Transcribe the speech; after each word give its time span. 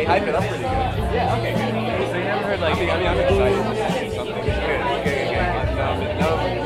they 0.00 0.06
hype 0.06 0.22
it 0.26 0.34
up 0.34 0.44
pretty 0.44 0.62
good. 0.62 0.70
Yeah. 1.12 1.36
Okay. 1.36 1.52
Good. 1.52 2.08
So 2.10 2.16
you 2.16 2.24
never 2.24 2.46
heard 2.46 2.60
like, 2.60 2.76
I 2.76 2.78
mean, 2.80 3.06
I'm 3.06 3.18
excited 3.18 3.62
to 3.62 3.92
see 3.98 4.16
something. 4.16 4.34
Good, 4.34 4.44
good, 4.44 4.64
good, 4.64 5.28
good. 5.28 5.76
No, 5.76 6.36
no 6.46 6.59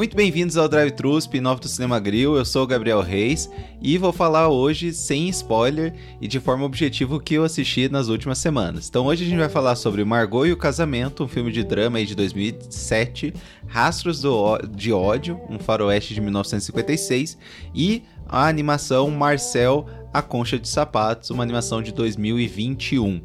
Muito 0.00 0.16
bem-vindos 0.16 0.56
ao 0.56 0.66
Drive 0.66 0.92
Thru, 0.92 1.18
spin-off 1.18 1.60
do 1.60 1.68
Cinema 1.68 2.00
Grill. 2.00 2.34
Eu 2.34 2.42
sou 2.46 2.62
o 2.62 2.66
Gabriel 2.66 3.02
Reis 3.02 3.50
e 3.82 3.98
vou 3.98 4.14
falar 4.14 4.48
hoje 4.48 4.94
sem 4.94 5.28
spoiler 5.28 5.92
e 6.22 6.26
de 6.26 6.40
forma 6.40 6.64
objetiva 6.64 7.16
o 7.16 7.20
que 7.20 7.34
eu 7.34 7.44
assisti 7.44 7.86
nas 7.86 8.08
últimas 8.08 8.38
semanas. 8.38 8.88
Então 8.88 9.04
hoje 9.04 9.26
a 9.26 9.28
gente 9.28 9.38
vai 9.38 9.50
falar 9.50 9.76
sobre 9.76 10.02
Margot 10.02 10.46
e 10.46 10.52
o 10.52 10.56
Casamento, 10.56 11.22
um 11.22 11.28
filme 11.28 11.52
de 11.52 11.62
drama 11.62 11.98
aí 11.98 12.06
de 12.06 12.14
2007, 12.14 13.34
Rastros 13.66 14.22
do, 14.22 14.56
de 14.74 14.90
Ódio, 14.90 15.38
um 15.50 15.58
faroeste 15.58 16.14
de 16.14 16.20
1956 16.22 17.36
e 17.74 18.02
a 18.26 18.48
animação 18.48 19.10
Marcel, 19.10 19.86
a 20.14 20.22
Concha 20.22 20.58
de 20.58 20.66
Sapatos, 20.66 21.28
uma 21.28 21.42
animação 21.42 21.82
de 21.82 21.92
2021. 21.92 23.20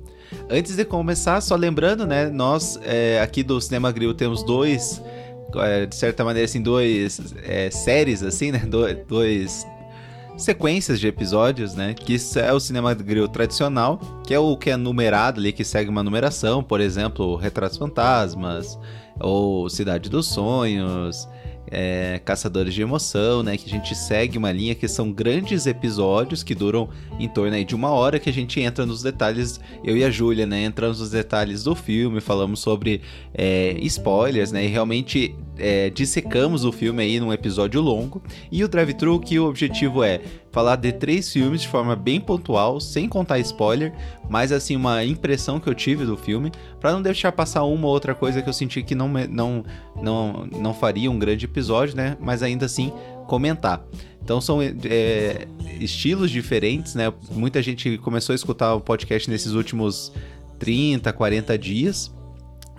Antes 0.49 0.75
de 0.75 0.83
começar, 0.83 1.39
só 1.39 1.55
lembrando, 1.55 2.05
né, 2.05 2.29
nós 2.29 2.77
é, 2.83 3.21
aqui 3.21 3.43
do 3.43 3.61
Cinema 3.61 3.93
Grill 3.93 4.13
temos 4.13 4.43
dois 4.43 5.01
de 5.87 5.95
certa 5.95 6.23
maneira, 6.23 6.45
assim, 6.45 6.61
dois 6.61 7.35
é, 7.43 7.69
séries, 7.71 8.23
assim, 8.23 8.51
né? 8.51 8.59
Do, 8.59 8.85
dois 9.07 9.65
sequências 10.37 10.99
de 10.99 11.07
episódios, 11.07 11.75
né? 11.75 11.93
Que 11.93 12.17
é 12.39 12.51
o 12.51 12.59
cinema 12.59 12.93
grill 12.93 13.27
tradicional, 13.27 13.99
que 14.25 14.33
é 14.33 14.39
o 14.39 14.57
que 14.57 14.69
é 14.69 14.77
numerado 14.77 15.39
ali, 15.39 15.53
que 15.53 15.63
segue 15.63 15.89
uma 15.89 16.03
numeração, 16.03 16.63
por 16.63 16.81
exemplo, 16.81 17.35
Retratos 17.35 17.77
Fantasmas, 17.77 18.77
ou 19.19 19.69
Cidade 19.69 20.09
dos 20.09 20.27
Sonhos, 20.27 21.27
é, 21.71 22.19
Caçadores 22.23 22.73
de 22.73 22.81
Emoção, 22.81 23.43
né? 23.43 23.57
Que 23.57 23.67
a 23.67 23.69
gente 23.69 23.95
segue 23.95 24.37
uma 24.37 24.51
linha 24.51 24.75
que 24.75 24.87
são 24.87 25.11
grandes 25.11 25.65
episódios 25.65 26.43
que 26.43 26.55
duram 26.55 26.89
em 27.19 27.27
torno 27.27 27.63
de 27.63 27.75
uma 27.75 27.89
hora 27.89 28.19
que 28.19 28.29
a 28.29 28.33
gente 28.33 28.59
entra 28.59 28.85
nos 28.85 29.01
detalhes, 29.01 29.59
eu 29.83 29.95
e 29.95 30.03
a 30.03 30.09
Júlia, 30.09 30.45
né? 30.45 30.63
Entramos 30.63 30.99
nos 30.99 31.09
detalhes 31.09 31.63
do 31.63 31.75
filme, 31.75 32.21
falamos 32.21 32.59
sobre 32.59 33.01
é, 33.33 33.75
spoilers, 33.81 34.51
né? 34.51 34.65
E 34.65 34.67
realmente 34.67 35.35
é, 35.57 35.89
dissecamos 35.89 36.65
o 36.65 36.71
filme 36.71 37.03
aí 37.03 37.19
num 37.19 37.31
episódio 37.31 37.81
longo. 37.81 38.21
E 38.51 38.63
o 38.63 38.67
Drive 38.67 38.93
Thru, 38.93 39.19
que 39.19 39.39
o 39.39 39.47
objetivo 39.47 40.03
é 40.03 40.21
falar 40.55 40.77
de 40.77 40.93
três 40.93 41.33
filmes 41.33 41.63
de 41.63 41.67
forma 41.67 41.97
bem 41.97 42.17
pontual, 42.17 42.79
sem 42.79 43.09
contar 43.09 43.39
spoiler, 43.39 43.91
mas 44.29 44.53
assim, 44.53 44.77
uma 44.77 45.03
impressão 45.03 45.59
que 45.59 45.67
eu 45.67 45.75
tive 45.75 46.05
do 46.05 46.15
filme, 46.15 46.49
para 46.79 46.93
não 46.93 47.01
deixar 47.01 47.33
passar 47.33 47.65
uma 47.65 47.85
ou 47.87 47.91
outra 47.91 48.15
coisa 48.15 48.41
que 48.41 48.47
eu 48.47 48.53
senti 48.53 48.81
que 48.81 48.95
não, 48.95 49.09
não, 49.09 49.65
não, 50.01 50.47
não 50.57 50.73
faria 50.73 51.11
um 51.11 51.19
grande 51.19 51.43
episódio, 51.43 51.97
né? 51.97 52.15
Mas 52.21 52.41
ainda 52.41 52.67
assim 52.67 52.93
comentar. 53.27 53.85
Então 54.23 54.39
são 54.39 54.61
é, 54.61 55.45
estilos 55.77 56.31
diferentes, 56.31 56.95
né? 56.95 57.11
Muita 57.31 57.61
gente 57.61 57.97
começou 57.97 58.31
a 58.31 58.35
escutar 58.37 58.75
o 58.75 58.79
podcast 58.79 59.29
nesses 59.29 59.51
últimos 59.51 60.13
30, 60.57 61.11
40 61.11 61.57
dias. 61.57 62.14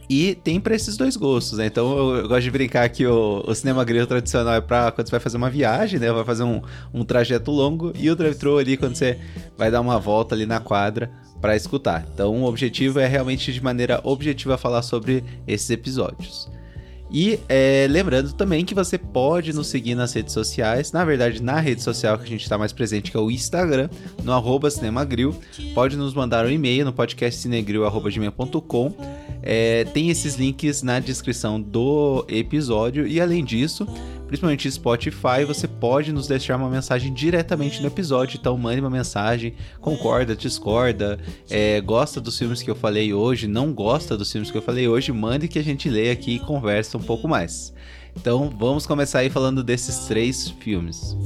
E 0.09 0.37
tem 0.37 0.61
para 0.61 0.75
esses 0.75 0.97
dois 0.97 1.17
gostos, 1.17 1.59
né? 1.59 1.67
Então 1.67 1.97
eu, 1.97 2.17
eu, 2.17 2.29
gosto 2.29 2.43
de 2.43 2.51
brincar 2.51 2.89
que 2.89 3.05
o, 3.07 3.43
o 3.47 3.55
cinema 3.55 3.85
grego 3.85 4.07
tradicional 4.07 4.55
é 4.55 4.61
para 4.61 4.93
quando 4.93 5.09
você 5.09 5.11
vai 5.11 5.21
fazer 5.21 5.37
uma 5.37 5.51
viagem, 5.51 5.99
né? 5.99 6.12
Vai 6.12 6.25
fazer 6.25 6.45
um, 6.45 6.62
um 6.95 7.05
trajeto 7.05 7.51
longo. 7.51 7.93
E 7.95 8.09
o 8.09 8.15
drive-thru 8.15 8.59
ali 8.59 8.77
quando 8.77 8.95
você 8.95 9.19
vai 9.57 9.71
dar 9.71 9.81
uma 9.81 9.99
volta 9.99 10.34
ali 10.34 10.47
na 10.47 10.61
quadra 10.61 11.11
para 11.41 11.57
escutar. 11.57 12.07
Então 12.12 12.43
o 12.43 12.45
objetivo 12.45 13.01
é 13.01 13.07
realmente 13.07 13.53
de 13.53 13.62
maneira 13.62 14.01
objetiva 14.05 14.57
falar 14.57 14.83
sobre 14.83 15.25
esses 15.47 15.69
episódios. 15.71 16.49
E 17.11 17.39
é, 17.49 17.87
lembrando 17.89 18.33
também 18.33 18.65
que 18.65 18.75
você 18.75 18.99
pode 18.99 19.53
nos 19.53 19.69
seguir 19.69 19.95
nas 19.95 20.12
redes 20.12 20.33
sociais, 20.33 20.93
na 20.93 21.05
verdade 21.05 21.43
na 21.43 21.61
rede 21.61 21.83
social 21.83 22.19
que 22.19 22.25
a 22.25 22.28
gente 22.28 22.43
está 22.43 22.59
mais 22.59 22.72
presente, 22.72 23.11
que 23.11 23.17
é 23.17 23.21
o 23.21 23.31
Instagram, 23.31 23.89
no 24.25 24.33
arroba 24.33 24.71
Cinemagril. 24.71 25.34
Pode 25.75 25.97
nos 25.97 26.15
mandar 26.15 26.44
um 26.44 26.50
e-mail 26.50 26.84
no 26.84 26.93
podcastcinegril.com. 26.93 28.94
É, 29.43 29.84
tem 29.84 30.11
esses 30.11 30.34
links 30.34 30.83
na 30.83 30.99
descrição 30.99 31.61
do 31.61 32.25
episódio 32.28 33.06
e 33.06 33.21
além 33.21 33.44
disso, 33.44 33.87
principalmente 34.26 34.70
Spotify, 34.70 35.44
você 35.47 35.66
pode 35.69 36.12
nos 36.12 36.26
deixar 36.26 36.56
uma 36.56 36.69
mensagem 36.69 37.12
diretamente 37.12 37.81
no 37.81 37.87
episódio. 37.87 38.38
Então 38.38 38.56
mande 38.56 38.81
uma 38.81 38.91
mensagem, 38.91 39.54
concorda, 39.81 40.37
discorda, 40.37 41.19
é, 41.50 41.81
gosta 41.81 42.20
dos 42.20 42.38
filmes 42.38 42.62
que 42.62 42.70
eu 42.70 42.76
falei 42.76 43.12
hoje, 43.12 43.47
não 43.47 43.72
gosta 43.72 44.16
dos 44.16 44.31
filmes 44.31 44.50
que 44.50 44.56
eu 44.56 44.62
falei 44.62 44.88
hoje, 44.88 45.12
mande 45.12 45.48
que 45.48 45.59
a 45.59 45.64
gente 45.64 45.88
lê 45.88 46.10
aqui 46.10 46.37
e 46.37 46.38
conversa 46.38 46.98
um 46.98 47.03
pouco 47.03 47.28
mais. 47.28 47.72
Então 48.14 48.50
vamos 48.59 48.87
começar 48.87 49.20
aí 49.20 49.31
falando 49.31 49.62
desses 49.62 50.06
três 50.06 50.48
filmes. 50.48 51.16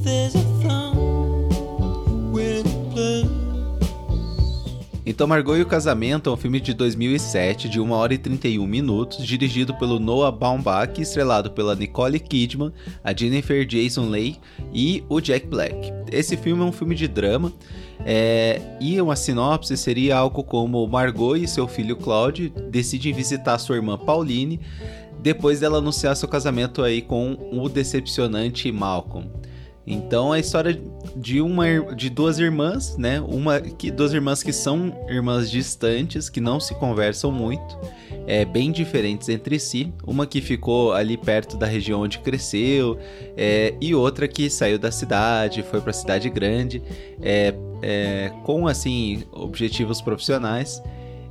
Então, 5.10 5.26
Margot 5.26 5.56
e 5.56 5.62
o 5.62 5.66
Casamento 5.66 6.30
é 6.30 6.32
um 6.32 6.36
filme 6.36 6.60
de 6.60 6.72
2007, 6.72 7.68
de 7.68 7.80
1 7.80 7.90
hora 7.90 8.14
e 8.14 8.18
31 8.18 8.64
minutos, 8.64 9.26
dirigido 9.26 9.74
pelo 9.74 9.98
Noah 9.98 10.30
Baumbach, 10.30 11.02
estrelado 11.02 11.50
pela 11.50 11.74
Nicole 11.74 12.20
Kidman, 12.20 12.72
a 13.02 13.12
Jennifer 13.12 13.66
Jason 13.66 14.08
Leigh 14.08 14.38
e 14.72 15.02
o 15.08 15.20
Jack 15.20 15.48
Black. 15.48 15.92
Esse 16.12 16.36
filme 16.36 16.62
é 16.62 16.64
um 16.64 16.70
filme 16.70 16.94
de 16.94 17.08
drama, 17.08 17.52
é, 18.06 18.60
e 18.80 19.00
uma 19.00 19.16
sinopse 19.16 19.76
seria 19.76 20.16
algo 20.16 20.44
como 20.44 20.86
Margot 20.86 21.34
e 21.34 21.48
seu 21.48 21.66
filho 21.66 21.96
Claude 21.96 22.48
decidem 22.70 23.12
visitar 23.12 23.58
sua 23.58 23.74
irmã 23.74 23.98
Pauline, 23.98 24.60
depois 25.20 25.58
dela 25.58 25.78
anunciar 25.78 26.14
seu 26.14 26.28
casamento 26.28 26.84
aí 26.84 27.02
com 27.02 27.36
o 27.50 27.68
decepcionante 27.68 28.70
Malcolm. 28.70 29.39
Então 29.86 30.32
a 30.32 30.38
história 30.38 30.80
de 31.16 31.40
uma 31.40 31.64
de 31.94 32.10
duas 32.10 32.38
irmãs, 32.38 32.96
né? 32.96 33.20
Uma 33.20 33.60
que 33.60 33.90
duas 33.90 34.12
irmãs 34.12 34.42
que 34.42 34.52
são 34.52 34.94
irmãs 35.08 35.50
distantes, 35.50 36.28
que 36.28 36.40
não 36.40 36.60
se 36.60 36.74
conversam 36.74 37.32
muito, 37.32 37.78
é 38.26 38.44
bem 38.44 38.70
diferentes 38.70 39.28
entre 39.28 39.58
si. 39.58 39.92
Uma 40.06 40.26
que 40.26 40.40
ficou 40.40 40.92
ali 40.92 41.16
perto 41.16 41.56
da 41.56 41.66
região 41.66 42.02
onde 42.02 42.18
cresceu, 42.18 42.98
é, 43.36 43.74
e 43.80 43.94
outra 43.94 44.28
que 44.28 44.50
saiu 44.50 44.78
da 44.78 44.90
cidade, 44.90 45.62
foi 45.62 45.80
para 45.80 45.90
a 45.90 45.94
cidade 45.94 46.28
grande, 46.28 46.82
é, 47.20 47.54
é, 47.82 48.32
com 48.44 48.68
assim 48.68 49.24
objetivos 49.32 50.00
profissionais. 50.00 50.82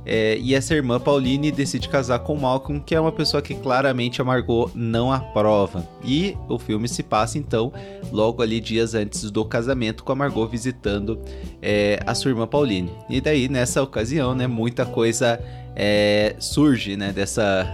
É, 0.04 0.38
e 0.38 0.54
essa 0.54 0.74
irmã 0.74 0.98
Pauline 0.98 1.52
decide 1.52 1.88
casar 1.88 2.20
com 2.20 2.34
Malcolm, 2.34 2.80
que 2.80 2.94
é 2.94 3.00
uma 3.00 3.12
pessoa 3.12 3.42
que 3.42 3.54
claramente 3.54 4.20
a 4.20 4.24
Margot 4.24 4.70
não 4.74 5.12
aprova. 5.12 5.86
E 6.04 6.36
o 6.48 6.58
filme 6.58 6.88
se 6.88 7.02
passa 7.02 7.38
então 7.38 7.72
logo 8.10 8.42
ali 8.42 8.60
dias 8.60 8.94
antes 8.94 9.30
do 9.30 9.44
casamento, 9.44 10.02
com 10.02 10.12
a 10.12 10.14
Margot 10.14 10.46
visitando 10.46 11.20
é, 11.60 12.00
a 12.06 12.14
sua 12.14 12.30
irmã 12.30 12.46
Pauline. 12.46 12.90
E 13.08 13.20
daí 13.20 13.48
nessa 13.48 13.82
ocasião, 13.82 14.34
né, 14.34 14.46
muita 14.46 14.86
coisa 14.86 15.38
é, 15.76 16.34
surge, 16.38 16.96
né, 16.96 17.12
dessa 17.12 17.66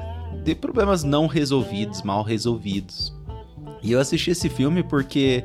de 0.42 0.54
problemas 0.54 1.02
não 1.02 1.26
resolvidos, 1.26 2.02
mal 2.02 2.22
resolvidos. 2.22 3.14
E 3.82 3.92
eu 3.92 4.00
assisti 4.00 4.30
esse 4.30 4.48
filme 4.48 4.82
porque 4.82 5.44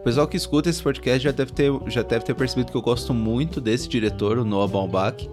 o 0.00 0.02
pessoal 0.02 0.26
que 0.26 0.36
escuta 0.36 0.70
esse 0.70 0.82
podcast 0.82 1.22
já 1.22 1.30
deve 1.30 1.52
ter, 1.52 1.72
já 1.88 2.02
deve 2.02 2.24
ter 2.24 2.34
percebido 2.34 2.70
que 2.70 2.76
eu 2.76 2.82
gosto 2.82 3.12
muito 3.12 3.60
desse 3.60 3.88
diretor, 3.88 4.38
o 4.38 4.44
Noah 4.44 4.70
Baumbach. 4.70 5.28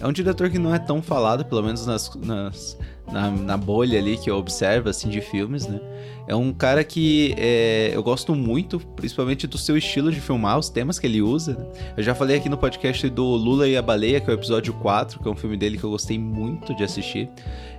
É 0.00 0.06
um 0.06 0.12
diretor 0.12 0.48
que 0.50 0.58
não 0.58 0.74
é 0.74 0.78
tão 0.78 1.02
falado, 1.02 1.44
pelo 1.44 1.62
menos 1.62 1.84
nas, 1.86 2.14
nas 2.14 2.76
na, 3.12 3.30
na, 3.30 3.56
bolha 3.56 3.98
ali 3.98 4.16
que 4.16 4.30
eu 4.30 4.36
observo, 4.36 4.88
assim, 4.88 5.08
de 5.08 5.20
filmes, 5.20 5.66
né? 5.66 5.80
É 6.26 6.34
um 6.34 6.52
cara 6.52 6.84
que 6.84 7.34
é, 7.38 7.90
eu 7.94 8.02
gosto 8.02 8.34
muito, 8.34 8.78
principalmente 8.78 9.46
do 9.46 9.56
seu 9.56 9.78
estilo 9.78 10.12
de 10.12 10.20
filmar, 10.20 10.58
os 10.58 10.68
temas 10.68 10.98
que 10.98 11.06
ele 11.06 11.22
usa. 11.22 11.54
Né? 11.54 11.66
Eu 11.96 12.02
já 12.02 12.14
falei 12.14 12.36
aqui 12.36 12.50
no 12.50 12.58
podcast 12.58 13.08
do 13.08 13.24
Lula 13.24 13.66
e 13.66 13.78
a 13.78 13.80
Baleia, 13.80 14.20
que 14.20 14.28
é 14.28 14.34
o 14.34 14.36
episódio 14.36 14.74
4, 14.74 15.20
que 15.20 15.26
é 15.26 15.30
um 15.30 15.34
filme 15.34 15.56
dele 15.56 15.78
que 15.78 15.84
eu 15.84 15.90
gostei 15.90 16.18
muito 16.18 16.74
de 16.74 16.84
assistir. 16.84 17.30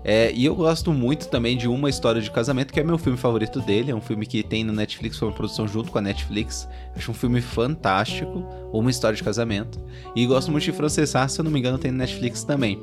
É, 0.04 0.32
e 0.34 0.46
eu 0.46 0.56
gosto 0.56 0.92
muito 0.92 1.28
também 1.28 1.56
de 1.56 1.68
Uma 1.68 1.92
História 1.92 2.20
de 2.20 2.32
Casamento, 2.32 2.74
que 2.74 2.80
é 2.80 2.84
meu 2.84 2.98
filme 2.98 3.20
favorito 3.20 3.60
dele. 3.62 3.92
É 3.92 3.96
um 3.96 4.02
filme 4.02 4.26
que 4.26 4.42
tem 4.42 4.64
no 4.64 4.74
Netflix, 4.74 5.18
foi 5.18 5.28
uma 5.28 5.36
produção 5.36 5.68
junto 5.68 5.92
com 5.92 6.00
a 6.00 6.02
Netflix. 6.02 6.68
Acho 6.96 7.12
um 7.12 7.14
filme 7.14 7.42
fantástico, 7.42 8.44
Uma 8.74 8.90
História 8.90 9.16
de 9.16 9.24
Casamento. 9.24 9.80
E 10.16 10.26
gosto 10.26 10.52
muito 10.52 10.64
de 10.64 10.72
Francês 10.72 11.14
se 11.28 11.40
eu 11.40 11.44
não 11.44 11.52
me 11.52 11.60
engano, 11.60 11.78
tem 11.78 11.92
no 11.92 11.98
Netflix 11.98 12.44
também. 12.44 12.82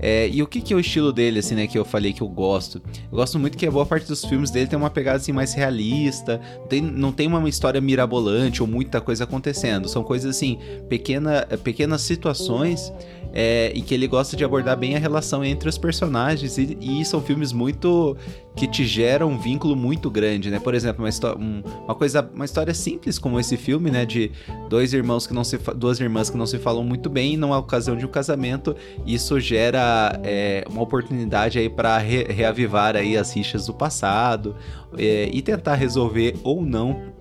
É, 0.00 0.28
e 0.28 0.42
o 0.42 0.46
que, 0.46 0.60
que 0.60 0.72
é 0.72 0.76
o 0.76 0.80
estilo 0.80 1.12
dele, 1.12 1.40
assim, 1.40 1.54
né, 1.54 1.66
que 1.66 1.78
eu 1.78 1.84
falei 1.84 2.12
que 2.12 2.22
eu 2.22 2.28
gosto? 2.28 2.80
Eu 3.10 3.16
gosto 3.16 3.38
muito 3.38 3.56
que 3.58 3.66
a 3.66 3.70
boa 3.70 3.84
parte 3.84 4.06
dos 4.06 4.24
filmes 4.24 4.50
dele 4.50 4.66
tem 4.66 4.78
uma 4.78 4.90
pegada, 4.90 5.16
assim, 5.16 5.32
mais 5.32 5.54
realista, 5.54 6.40
tem, 6.68 6.80
não 6.80 7.12
tem 7.12 7.26
uma 7.26 7.48
história 7.48 7.80
mirabolante 7.80 8.62
ou 8.62 8.68
muita 8.68 9.00
coisa 9.00 9.24
acontecendo, 9.24 9.88
são 9.88 10.02
coisas, 10.04 10.36
assim, 10.36 10.58
pequena, 10.88 11.46
pequenas 11.62 12.02
situações 12.02 12.92
é, 13.32 13.72
e 13.74 13.82
que 13.82 13.94
ele 13.94 14.06
gosta 14.06 14.36
de 14.36 14.44
abordar 14.44 14.76
bem 14.76 14.96
a 14.96 14.98
relação 14.98 15.44
entre 15.44 15.68
os 15.68 15.78
personagens 15.78 16.58
e, 16.58 16.78
e 16.80 17.04
são 17.04 17.20
filmes 17.20 17.52
muito 17.52 18.16
que 18.56 18.66
te 18.66 18.84
geram 18.84 19.28
um 19.30 19.38
vínculo 19.38 19.76
muito 19.76 20.10
grande, 20.10 20.50
né? 20.50 20.58
Por 20.58 20.74
exemplo, 20.74 21.04
uma, 21.04 21.36
um, 21.36 21.62
uma 21.84 21.94
coisa, 21.94 22.28
uma 22.34 22.44
história 22.44 22.74
simples 22.74 23.18
como 23.18 23.38
esse 23.38 23.56
filme, 23.56 23.90
né? 23.90 24.04
De 24.04 24.32
dois 24.68 24.92
irmãos 24.92 25.26
que 25.26 25.32
não 25.32 25.44
se, 25.44 25.56
duas 25.76 26.00
irmãs 26.00 26.28
que 26.28 26.36
não 26.36 26.46
se 26.46 26.58
falam 26.58 26.82
muito 26.82 27.08
bem, 27.08 27.34
e 27.34 27.36
numa 27.36 27.58
ocasião 27.58 27.96
de 27.96 28.04
um 28.04 28.08
casamento, 28.08 28.74
isso 29.06 29.38
gera 29.38 30.18
é, 30.24 30.64
uma 30.68 30.82
oportunidade 30.82 31.58
aí 31.58 31.68
para 31.68 31.96
re, 31.98 32.24
reavivar 32.24 32.96
aí 32.96 33.16
as 33.16 33.32
rixas 33.34 33.66
do 33.66 33.74
passado 33.74 34.56
é, 34.96 35.30
e 35.32 35.40
tentar 35.40 35.76
resolver 35.76 36.34
ou 36.42 36.62
não 36.62 37.17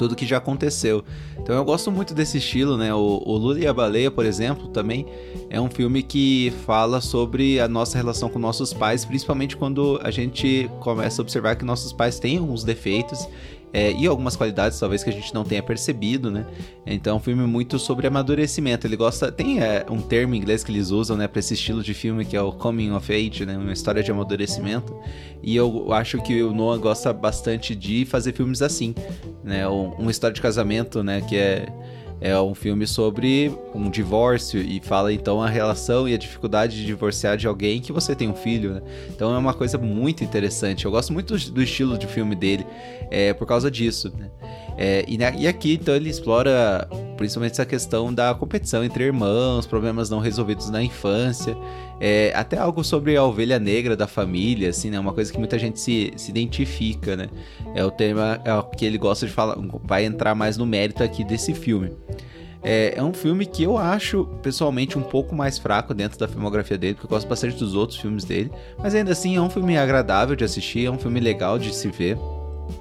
tudo 0.00 0.16
que 0.16 0.24
já 0.24 0.38
aconteceu. 0.38 1.04
Então 1.38 1.54
eu 1.54 1.62
gosto 1.62 1.92
muito 1.92 2.14
desse 2.14 2.38
estilo, 2.38 2.78
né? 2.78 2.94
O, 2.94 3.22
o 3.22 3.36
Lula 3.36 3.60
e 3.60 3.66
a 3.66 3.72
Baleia, 3.72 4.10
por 4.10 4.24
exemplo, 4.24 4.68
também 4.68 5.04
é 5.50 5.60
um 5.60 5.68
filme 5.68 6.02
que 6.02 6.50
fala 6.64 7.02
sobre 7.02 7.60
a 7.60 7.68
nossa 7.68 7.98
relação 7.98 8.30
com 8.30 8.38
nossos 8.38 8.72
pais, 8.72 9.04
principalmente 9.04 9.58
quando 9.58 10.00
a 10.02 10.10
gente 10.10 10.70
começa 10.80 11.20
a 11.20 11.22
observar 11.22 11.54
que 11.54 11.66
nossos 11.66 11.92
pais 11.92 12.18
têm 12.18 12.38
alguns 12.38 12.64
defeitos 12.64 13.28
é, 13.72 13.92
e 13.92 14.06
algumas 14.06 14.34
qualidades 14.34 14.78
talvez 14.78 15.04
que 15.04 15.10
a 15.10 15.12
gente 15.12 15.32
não 15.32 15.44
tenha 15.44 15.62
percebido, 15.62 16.30
né? 16.30 16.44
Então 16.84 17.14
é 17.14 17.16
um 17.16 17.20
filme 17.20 17.46
muito 17.46 17.78
sobre 17.78 18.06
amadurecimento. 18.06 18.86
Ele 18.86 18.96
gosta. 18.96 19.30
Tem 19.30 19.60
é, 19.60 19.86
um 19.88 20.00
termo 20.00 20.34
em 20.34 20.38
inglês 20.38 20.64
que 20.64 20.72
eles 20.72 20.90
usam, 20.90 21.16
né, 21.16 21.28
para 21.28 21.38
esse 21.38 21.54
estilo 21.54 21.82
de 21.82 21.94
filme 21.94 22.24
que 22.24 22.36
é 22.36 22.42
o 22.42 22.52
coming 22.52 22.90
of 22.90 23.12
age, 23.12 23.46
né? 23.46 23.56
Uma 23.56 23.72
história 23.72 24.02
de 24.02 24.10
amadurecimento. 24.10 24.94
E 25.42 25.54
eu 25.54 25.92
acho 25.92 26.20
que 26.22 26.42
o 26.42 26.52
Noah 26.52 26.78
gosta 26.78 27.12
bastante 27.12 27.74
de 27.74 28.04
fazer 28.04 28.32
filmes 28.32 28.60
assim, 28.60 28.94
né? 29.44 29.66
Uma 29.68 30.10
história 30.10 30.34
de 30.34 30.42
casamento, 30.42 31.02
né? 31.02 31.20
Que 31.20 31.36
é 31.36 31.66
é 32.20 32.38
um 32.38 32.54
filme 32.54 32.86
sobre 32.86 33.50
um 33.74 33.88
divórcio 33.88 34.60
e 34.60 34.78
fala 34.80 35.12
então 35.12 35.42
a 35.42 35.48
relação 35.48 36.06
e 36.06 36.12
a 36.12 36.18
dificuldade 36.18 36.76
de 36.76 36.84
divorciar 36.84 37.36
de 37.36 37.46
alguém 37.46 37.80
que 37.80 37.92
você 37.92 38.14
tem 38.14 38.28
um 38.28 38.34
filho, 38.34 38.74
né? 38.74 38.82
Então 39.08 39.34
é 39.34 39.38
uma 39.38 39.54
coisa 39.54 39.78
muito 39.78 40.22
interessante. 40.22 40.84
Eu 40.84 40.90
gosto 40.90 41.12
muito 41.14 41.36
do, 41.50 41.62
estilo 41.62 41.96
de 41.96 42.06
filme 42.06 42.36
dele 42.36 42.66
é, 43.10 43.32
por 43.34 43.46
causa 43.46 43.70
disso, 43.70 44.12
né? 44.16 44.30
É, 44.76 45.04
e, 45.06 45.18
e, 45.42 45.46
aqui 45.46 45.74
então 45.74 45.94
ele 45.94 46.08
explora 46.08 46.88
principalmente 47.16 47.52
essa 47.52 47.66
questão 47.66 48.14
da 48.14 48.34
competição 48.34 48.82
entre 48.82 49.04
irmãos, 49.04 49.66
problemas 49.66 50.08
não 50.08 50.20
resolvidos 50.20 50.70
na 50.70 50.82
infância, 50.82 51.54
é, 52.00 52.32
até 52.34 52.56
algo 52.56 52.82
sobre 52.82 53.14
a 53.14 53.22
ovelha 53.22 53.58
negra 53.58 53.94
da 53.94 54.06
família, 54.06 54.70
assim, 54.70 54.88
né? 54.88 54.98
Uma 54.98 55.12
coisa 55.12 55.30
que 55.30 55.38
muita 55.38 55.58
gente 55.58 55.78
se, 55.78 56.12
se 56.16 56.30
identifica, 56.30 57.16
né? 57.16 57.28
É 57.74 57.84
o 57.84 57.90
tema 57.90 58.40
é 58.44 58.76
que 58.76 58.86
ele 58.86 58.96
gosta 58.96 59.26
de 59.26 59.32
falar, 59.32 59.56
vai 59.84 60.06
entrar 60.06 60.34
mais 60.34 60.56
no 60.56 60.64
mérito 60.64 61.02
aqui 61.02 61.22
desse 61.24 61.52
filme. 61.52 61.90
É, 62.62 62.94
é, 62.96 63.02
um 63.02 63.12
filme 63.12 63.46
que 63.46 63.62
eu 63.62 63.78
acho, 63.78 64.26
pessoalmente, 64.42 64.98
um 64.98 65.02
pouco 65.02 65.34
mais 65.34 65.58
fraco 65.58 65.94
dentro 65.94 66.18
da 66.18 66.28
filmografia 66.28 66.76
dele, 66.76 66.94
porque 66.94 67.06
eu 67.06 67.10
gosto 67.10 67.26
bastante 67.26 67.56
dos 67.56 67.74
outros 67.74 67.98
filmes 67.98 68.24
dele. 68.24 68.50
Mas 68.78 68.94
ainda 68.94 69.12
assim, 69.12 69.36
é 69.36 69.40
um 69.40 69.50
filme 69.50 69.78
agradável 69.78 70.36
de 70.36 70.44
assistir, 70.44 70.86
é 70.86 70.90
um 70.90 70.98
filme 70.98 71.20
legal 71.20 71.58
de 71.58 71.74
se 71.74 71.88
ver. 71.88 72.18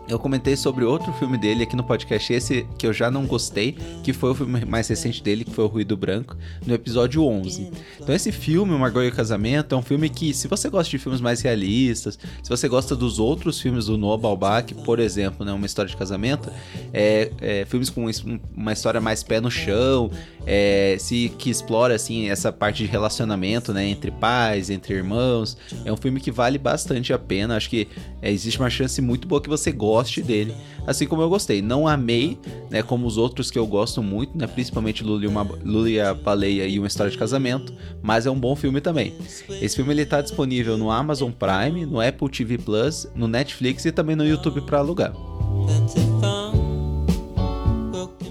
Eu 0.07 0.19
comentei 0.19 0.55
sobre 0.55 0.83
outro 0.83 1.11
filme 1.13 1.37
dele 1.37 1.63
aqui 1.63 1.75
no 1.75 1.83
podcast, 1.83 2.33
esse 2.33 2.67
que 2.77 2.85
eu 2.87 2.93
já 2.93 3.11
não 3.11 3.25
gostei, 3.25 3.77
que 4.03 4.13
foi 4.13 4.31
o 4.31 4.35
filme 4.35 4.65
mais 4.65 4.87
recente 4.87 5.21
dele, 5.21 5.45
que 5.45 5.51
foi 5.51 5.63
o 5.63 5.67
Ruído 5.67 5.95
Branco, 5.95 6.35
no 6.65 6.73
episódio 6.73 7.23
11. 7.23 7.71
Então 7.99 8.13
esse 8.13 8.31
filme, 8.31 8.73
O 8.73 8.79
Margot 8.79 9.01
e 9.03 9.09
o 9.09 9.11
Casamento, 9.11 9.75
é 9.75 9.77
um 9.77 9.81
filme 9.81 10.09
que, 10.09 10.33
se 10.33 10.47
você 10.47 10.69
gosta 10.69 10.89
de 10.89 10.97
filmes 10.97 11.21
mais 11.21 11.41
realistas, 11.41 12.17
se 12.41 12.49
você 12.49 12.67
gosta 12.67 12.95
dos 12.95 13.19
outros 13.19 13.59
filmes 13.59 13.85
do 13.85 13.97
Noah 13.97 14.21
Baumbach, 14.21 14.73
por 14.83 14.99
exemplo, 14.99 15.45
né, 15.45 15.51
Uma 15.51 15.65
História 15.65 15.89
de 15.89 15.97
Casamento, 15.97 16.51
é, 16.93 17.31
é, 17.39 17.65
filmes 17.65 17.89
com 17.89 18.09
uma 18.55 18.73
história 18.73 18.99
mais 18.99 19.23
pé 19.23 19.39
no 19.39 19.51
chão, 19.51 20.09
é, 20.51 20.97
se 20.97 21.31
que 21.37 21.51
explora 21.51 21.93
assim 21.93 22.27
essa 22.27 22.51
parte 22.51 22.83
de 22.83 22.89
relacionamento, 22.89 23.71
né, 23.71 23.85
entre 23.85 24.09
pais, 24.09 24.71
entre 24.71 24.95
irmãos, 24.95 25.55
é 25.85 25.93
um 25.93 25.95
filme 25.95 26.19
que 26.19 26.31
vale 26.31 26.57
bastante 26.57 27.13
a 27.13 27.19
pena. 27.19 27.55
Acho 27.55 27.69
que 27.69 27.87
é, 28.19 28.31
existe 28.31 28.59
uma 28.59 28.69
chance 28.69 28.99
muito 28.99 29.27
boa 29.27 29.39
que 29.39 29.47
você 29.47 29.71
goste 29.71 30.23
dele, 30.23 30.51
assim 30.87 31.05
como 31.05 31.21
eu 31.21 31.29
gostei. 31.29 31.61
Não 31.61 31.87
amei, 31.87 32.39
né, 32.71 32.81
como 32.81 33.05
os 33.05 33.15
outros 33.15 33.51
que 33.51 33.59
eu 33.59 33.67
gosto 33.67 34.01
muito, 34.01 34.35
né, 34.35 34.47
principalmente 34.47 35.03
Lula 35.03 35.23
e, 35.23 35.27
uma, 35.27 35.43
Lula 35.43 35.87
e 35.87 36.01
a 36.01 36.15
Baleia 36.15 36.65
e 36.65 36.79
Uma 36.79 36.87
História 36.87 37.11
de 37.11 37.17
Casamento, 37.17 37.71
mas 38.01 38.25
é 38.25 38.31
um 38.31 38.39
bom 38.39 38.55
filme 38.55 38.81
também. 38.81 39.13
Esse 39.61 39.75
filme 39.75 39.93
ele 39.93 40.03
tá 40.03 40.19
disponível 40.19 40.79
no 40.79 40.89
Amazon 40.89 41.29
Prime, 41.31 41.85
no 41.85 42.01
Apple 42.01 42.27
TV 42.27 42.57
Plus, 42.57 43.07
no 43.13 43.27
Netflix 43.27 43.85
e 43.85 43.91
também 43.91 44.15
no 44.15 44.25
YouTube 44.25 44.61
para 44.61 44.79
alugar. 44.79 45.13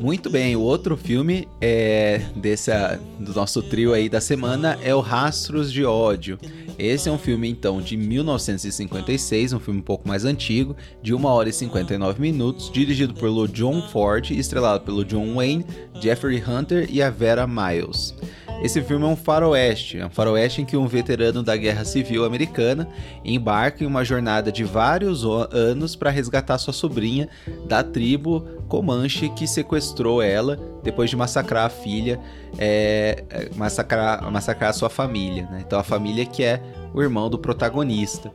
Muito 0.00 0.30
bem, 0.30 0.54
o 0.54 0.60
outro 0.60 0.96
filme 0.96 1.48
é 1.60 2.22
desse, 2.36 2.70
do 3.18 3.34
nosso 3.34 3.60
trio 3.62 3.92
aí 3.92 4.08
da 4.08 4.20
semana 4.20 4.78
é 4.80 4.94
o 4.94 5.00
Rastros 5.00 5.72
de 5.72 5.84
Ódio. 5.84 6.38
Esse 6.78 7.08
é 7.08 7.12
um 7.12 7.18
filme 7.18 7.48
então 7.48 7.80
de 7.80 7.96
1956, 7.96 9.54
um 9.54 9.58
filme 9.58 9.80
um 9.80 9.82
pouco 9.82 10.06
mais 10.06 10.24
antigo, 10.24 10.76
de 11.02 11.12
1 11.12 11.24
hora 11.24 11.48
e 11.48 11.52
59 11.52 12.20
minutos, 12.20 12.70
dirigido 12.70 13.12
por 13.12 13.48
John 13.48 13.82
Ford 13.88 14.30
estrelado 14.30 14.84
pelo 14.84 15.04
John 15.04 15.34
Wayne, 15.34 15.66
Jeffrey 16.00 16.40
Hunter 16.46 16.88
e 16.88 17.02
a 17.02 17.10
Vera 17.10 17.44
Miles. 17.44 18.14
Esse 18.62 18.82
filme 18.82 19.04
é 19.04 19.08
um 19.08 19.16
faroeste, 19.16 19.98
é 19.98 20.06
um 20.06 20.10
faroeste 20.10 20.62
em 20.62 20.64
que 20.64 20.76
um 20.76 20.88
veterano 20.88 21.44
da 21.44 21.56
Guerra 21.56 21.84
Civil 21.84 22.24
Americana 22.24 22.88
embarca 23.24 23.84
em 23.84 23.86
uma 23.86 24.04
jornada 24.04 24.50
de 24.50 24.64
vários 24.64 25.24
anos 25.52 25.94
para 25.94 26.10
resgatar 26.10 26.58
sua 26.58 26.72
sobrinha 26.72 27.28
da 27.68 27.84
tribo 27.84 28.44
Comanche 28.68 29.28
que 29.30 29.46
sequestrou 29.46 30.22
ela 30.22 30.58
depois 30.82 31.10
de 31.10 31.16
massacrar 31.16 31.66
a 31.66 31.68
filha, 31.68 32.20
é, 32.58 33.24
é 33.30 33.50
massacrar, 33.56 34.30
massacrar 34.30 34.70
a 34.70 34.72
sua 34.72 34.90
família. 34.90 35.48
Né? 35.50 35.62
Então 35.66 35.78
a 35.78 35.82
família 35.82 36.24
que 36.26 36.44
é 36.44 36.62
o 36.94 37.02
irmão 37.02 37.28
do 37.28 37.38
protagonista. 37.38 38.30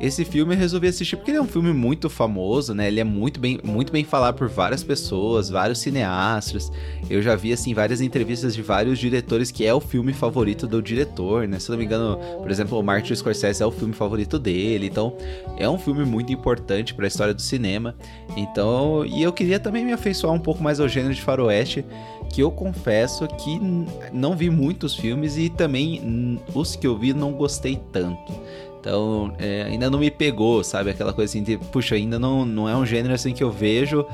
Esse 0.00 0.24
filme 0.24 0.54
eu 0.54 0.58
resolvi 0.58 0.88
assistir 0.88 1.14
porque 1.14 1.30
ele 1.30 1.36
é 1.36 1.42
um 1.42 1.46
filme 1.46 1.74
muito 1.74 2.08
famoso, 2.08 2.74
né? 2.74 2.88
Ele 2.88 3.00
é 3.00 3.04
muito 3.04 3.38
bem, 3.38 3.60
muito 3.62 3.92
bem 3.92 4.02
falado 4.02 4.36
por 4.36 4.48
várias 4.48 4.82
pessoas, 4.82 5.50
vários 5.50 5.78
cineastas. 5.78 6.72
Eu 7.10 7.20
já 7.20 7.36
vi, 7.36 7.52
assim, 7.52 7.74
várias 7.74 8.00
entrevistas 8.00 8.54
de 8.54 8.62
vários 8.62 8.98
diretores 8.98 9.50
que 9.50 9.66
é 9.66 9.74
o 9.74 9.80
filme 9.80 10.14
favorito 10.14 10.66
do 10.66 10.80
diretor, 10.80 11.46
né? 11.46 11.58
Se 11.58 11.68
não 11.68 11.76
me 11.76 11.84
engano, 11.84 12.18
por 12.38 12.50
exemplo, 12.50 12.78
o 12.78 12.82
Martin 12.82 13.14
Scorsese 13.14 13.62
é 13.62 13.66
o 13.66 13.70
filme 13.70 13.92
favorito 13.92 14.38
dele. 14.38 14.86
Então, 14.86 15.14
é 15.58 15.68
um 15.68 15.78
filme 15.78 16.04
muito 16.06 16.32
importante 16.32 16.94
para 16.94 17.04
a 17.04 17.08
história 17.08 17.34
do 17.34 17.42
cinema. 17.42 17.94
Então, 18.38 19.04
e 19.04 19.22
eu 19.22 19.34
queria 19.34 19.60
também 19.60 19.84
me 19.84 19.92
afeiçoar 19.92 20.32
um 20.32 20.40
pouco 20.40 20.62
mais 20.62 20.80
ao 20.80 20.88
gênero 20.88 21.14
de 21.14 21.20
faroeste, 21.20 21.84
que 22.32 22.42
eu 22.42 22.50
confesso 22.50 23.26
que 23.26 23.60
não 24.12 24.34
vi 24.34 24.48
muitos 24.48 24.94
filmes 24.94 25.36
e 25.36 25.50
também 25.50 26.40
os 26.54 26.74
que 26.74 26.86
eu 26.86 26.96
vi 26.96 27.12
não 27.12 27.32
gostei 27.32 27.78
tanto. 27.92 28.32
Então, 28.80 29.34
é, 29.38 29.64
ainda 29.64 29.90
não 29.90 29.98
me 29.98 30.10
pegou, 30.10 30.64
sabe? 30.64 30.90
Aquela 30.90 31.12
coisa 31.12 31.30
assim 31.30 31.42
de, 31.42 31.58
puxa, 31.58 31.94
ainda 31.94 32.18
não, 32.18 32.46
não 32.46 32.66
é 32.66 32.74
um 32.74 32.86
gênero 32.86 33.12
assim 33.12 33.34
que 33.34 33.44
eu 33.44 33.50
vejo 33.50 34.06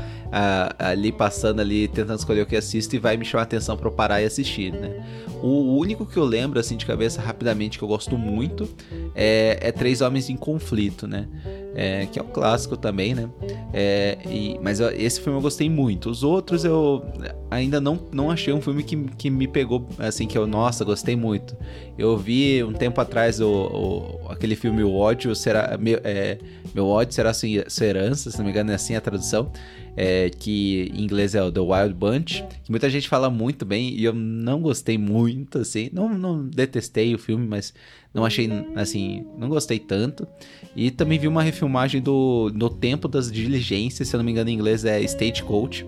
ali 0.78 1.12
passando 1.12 1.60
ali, 1.60 1.88
tentando 1.88 2.18
escolher 2.18 2.42
o 2.42 2.46
que 2.46 2.56
assisto 2.56 2.96
e 2.96 2.98
vai 2.98 3.16
me 3.16 3.24
chamar 3.24 3.42
a 3.42 3.44
atenção 3.44 3.76
para 3.76 3.88
eu 3.88 3.92
parar 3.92 4.20
e 4.20 4.24
assistir, 4.24 4.72
né? 4.72 5.04
O 5.42 5.76
único 5.76 6.06
que 6.06 6.16
eu 6.16 6.24
lembro, 6.24 6.58
assim, 6.58 6.76
de 6.76 6.86
cabeça 6.86 7.20
rapidamente, 7.20 7.78
que 7.78 7.84
eu 7.84 7.88
gosto 7.88 8.16
muito, 8.16 8.68
é, 9.14 9.58
é 9.60 9.72
Três 9.72 10.00
Homens 10.00 10.28
em 10.30 10.36
Conflito, 10.36 11.06
né? 11.06 11.28
É, 11.74 12.06
que 12.06 12.18
é 12.18 12.22
um 12.22 12.26
clássico 12.26 12.76
também, 12.76 13.14
né? 13.14 13.28
É, 13.72 14.16
e, 14.24 14.58
mas 14.62 14.80
esse 14.80 15.20
filme 15.20 15.38
eu 15.38 15.42
gostei 15.42 15.68
muito. 15.68 16.08
Os 16.08 16.22
outros 16.22 16.64
eu 16.64 17.04
ainda 17.50 17.80
não, 17.80 18.00
não 18.10 18.30
achei 18.30 18.52
um 18.52 18.62
filme 18.62 18.82
que, 18.82 18.96
que 18.96 19.28
me 19.28 19.46
pegou, 19.46 19.86
assim, 19.98 20.26
que 20.26 20.38
eu, 20.38 20.46
nossa, 20.46 20.84
gostei 20.84 21.14
muito. 21.14 21.54
Eu 21.98 22.16
vi 22.16 22.64
um 22.64 22.72
tempo 22.72 22.98
atrás 23.00 23.38
o, 23.40 23.46
o 23.46 24.28
aquele 24.56 24.60
filme 24.60 24.82
O 24.82 24.92
Ódio 24.92 25.34
Será... 25.34 25.76
Meu, 25.78 26.00
é, 26.02 26.38
meu 26.74 26.86
Ódio 26.86 27.14
Será 27.14 27.32
Sua 27.32 27.86
Herança, 27.86 28.30
se 28.30 28.38
não 28.38 28.44
me 28.44 28.50
engano 28.50 28.72
é 28.72 28.74
assim 28.74 28.96
a 28.96 29.00
tradução 29.00 29.52
é, 29.96 30.28
que 30.28 30.92
em 30.94 31.04
inglês 31.04 31.34
é 31.34 31.42
o 31.42 31.50
The 31.50 31.60
Wild 31.60 31.94
Bunch, 31.94 32.44
que 32.64 32.70
muita 32.70 32.90
gente 32.90 33.08
fala 33.08 33.30
muito 33.30 33.64
bem 33.64 33.94
e 33.94 34.04
eu 34.04 34.12
não 34.12 34.60
gostei 34.60 34.98
muito, 34.98 35.58
assim, 35.58 35.88
não, 35.92 36.08
não 36.10 36.46
detestei 36.46 37.14
o 37.14 37.18
filme, 37.18 37.46
mas 37.46 37.72
não 38.12 38.24
achei, 38.24 38.48
assim, 38.74 39.24
não 39.38 39.48
gostei 39.48 39.78
tanto. 39.78 40.26
E 40.74 40.90
também 40.90 41.18
vi 41.18 41.26
uma 41.26 41.42
refilmagem 41.42 42.02
do 42.02 42.52
No 42.54 42.68
Tempo 42.68 43.08
das 43.08 43.32
Diligências, 43.32 44.08
se 44.08 44.14
eu 44.14 44.18
não 44.18 44.24
me 44.24 44.32
engano 44.32 44.50
em 44.50 44.54
inglês 44.54 44.84
é 44.84 45.00
Stagecoach, 45.00 45.86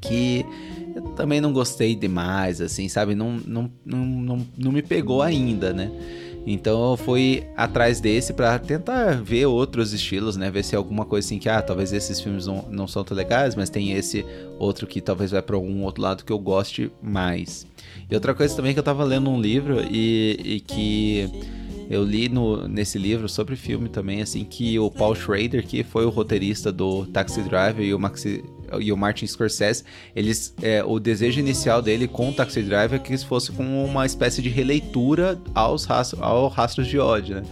que 0.00 0.44
eu 0.96 1.02
também 1.10 1.40
não 1.40 1.52
gostei 1.52 1.94
demais, 1.94 2.60
assim, 2.60 2.88
sabe, 2.88 3.14
não, 3.14 3.36
não, 3.46 3.70
não, 3.86 3.98
não, 4.04 4.46
não 4.58 4.72
me 4.72 4.82
pegou 4.82 5.22
ainda, 5.22 5.72
né. 5.72 5.88
Então 6.46 6.92
eu 6.92 6.96
fui 6.96 7.44
atrás 7.56 8.00
desse 8.00 8.32
para 8.32 8.58
tentar 8.58 9.22
ver 9.22 9.46
outros 9.46 9.92
estilos, 9.92 10.36
né? 10.36 10.50
Ver 10.50 10.64
se 10.64 10.74
é 10.74 10.78
alguma 10.78 11.04
coisa 11.04 11.26
assim 11.26 11.38
que, 11.38 11.48
ah, 11.48 11.60
talvez 11.60 11.92
esses 11.92 12.20
filmes 12.20 12.46
não, 12.46 12.64
não 12.70 12.88
são 12.88 13.04
tão 13.04 13.16
legais, 13.16 13.54
mas 13.54 13.70
tem 13.70 13.92
esse 13.92 14.24
outro 14.58 14.86
que 14.86 15.00
talvez 15.00 15.30
vai 15.30 15.42
para 15.42 15.56
algum 15.56 15.82
outro 15.82 16.02
lado 16.02 16.24
que 16.24 16.32
eu 16.32 16.38
goste 16.38 16.90
mais. 17.02 17.66
E 18.10 18.14
outra 18.14 18.34
coisa 18.34 18.54
também 18.56 18.72
que 18.72 18.78
eu 18.78 18.84
tava 18.84 19.04
lendo 19.04 19.30
um 19.30 19.40
livro 19.40 19.80
e, 19.90 20.40
e 20.44 20.60
que 20.60 21.30
eu 21.90 22.04
li 22.04 22.28
no, 22.28 22.68
nesse 22.68 22.98
livro 22.98 23.28
sobre 23.28 23.56
filme 23.56 23.88
também, 23.88 24.22
assim, 24.22 24.44
que 24.44 24.78
o 24.78 24.88
Paul 24.90 25.14
Schrader, 25.14 25.66
que 25.66 25.82
foi 25.82 26.04
o 26.04 26.08
roteirista 26.08 26.70
do 26.70 27.04
Taxi 27.06 27.42
Driver 27.42 27.84
e 27.84 27.92
o 27.92 27.98
Maxi, 27.98 28.44
e 28.78 28.92
o 28.92 28.96
Martin 28.96 29.26
Scorsese, 29.26 29.84
eles, 30.14 30.54
é, 30.62 30.84
o 30.84 30.98
desejo 30.98 31.40
inicial 31.40 31.80
dele 31.80 32.06
com 32.06 32.30
o 32.30 32.32
Taxi 32.32 32.62
Driver 32.62 32.94
é 32.94 32.98
que 32.98 33.12
isso 33.12 33.26
fosse 33.26 33.50
como 33.52 33.84
uma 33.84 34.06
espécie 34.06 34.42
de 34.42 34.48
releitura 34.48 35.38
aos 35.54 35.84
rastros, 35.84 36.20
ao 36.22 36.48
Rastros 36.48 36.86
de 36.86 36.98
ódio, 36.98 37.36
né? 37.36 37.42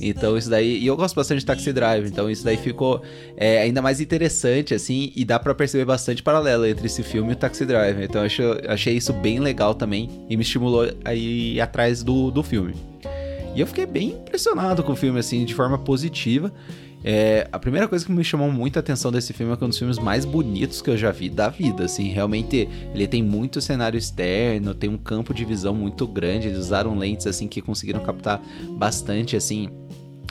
Então 0.00 0.36
isso 0.36 0.50
daí, 0.50 0.78
e 0.78 0.86
eu 0.86 0.96
gosto 0.96 1.14
bastante 1.14 1.40
de 1.40 1.46
Taxi 1.46 1.72
Driver, 1.72 2.06
então 2.06 2.30
isso 2.30 2.44
daí 2.44 2.56
ficou 2.56 3.02
é, 3.36 3.60
ainda 3.60 3.80
mais 3.80 4.00
interessante, 4.00 4.74
assim, 4.74 5.12
e 5.14 5.24
dá 5.24 5.38
para 5.38 5.54
perceber 5.54 5.84
bastante 5.84 6.22
paralelo 6.22 6.66
entre 6.66 6.86
esse 6.86 7.02
filme 7.02 7.30
e 7.30 7.32
o 7.32 7.36
Taxi 7.36 7.64
Driver. 7.64 8.02
Então 8.02 8.22
eu 8.22 8.26
achei, 8.26 8.46
achei 8.68 8.96
isso 8.96 9.12
bem 9.12 9.38
legal 9.38 9.74
também 9.74 10.10
e 10.28 10.36
me 10.36 10.42
estimulou 10.42 10.90
a 11.04 11.14
ir 11.14 11.60
atrás 11.60 12.02
do, 12.02 12.30
do 12.30 12.42
filme. 12.42 12.74
E 13.56 13.60
eu 13.60 13.66
fiquei 13.66 13.86
bem 13.86 14.10
impressionado 14.10 14.82
com 14.82 14.92
o 14.92 14.96
filme, 14.96 15.18
assim, 15.18 15.42
de 15.46 15.54
forma 15.54 15.78
positiva. 15.78 16.52
É, 17.08 17.46
a 17.52 17.58
primeira 17.60 17.86
coisa 17.86 18.04
que 18.04 18.10
me 18.10 18.24
chamou 18.24 18.50
muita 18.50 18.80
atenção 18.80 19.12
desse 19.12 19.32
filme 19.32 19.52
é 19.52 19.56
que 19.56 19.62
é 19.62 19.66
um 19.66 19.68
dos 19.68 19.78
filmes 19.78 19.96
mais 19.96 20.24
bonitos 20.24 20.82
que 20.82 20.90
eu 20.90 20.96
já 20.96 21.12
vi 21.12 21.30
da 21.30 21.48
vida, 21.48 21.84
assim, 21.84 22.08
realmente 22.08 22.68
ele 22.92 23.06
tem 23.06 23.22
muito 23.22 23.60
cenário 23.60 23.96
externo, 23.96 24.74
tem 24.74 24.90
um 24.90 24.98
campo 24.98 25.32
de 25.32 25.44
visão 25.44 25.72
muito 25.72 26.04
grande, 26.04 26.48
eles 26.48 26.58
usaram 26.58 26.98
lentes 26.98 27.28
assim 27.28 27.46
que 27.46 27.62
conseguiram 27.62 28.00
captar 28.00 28.42
bastante 28.70 29.36
assim 29.36 29.70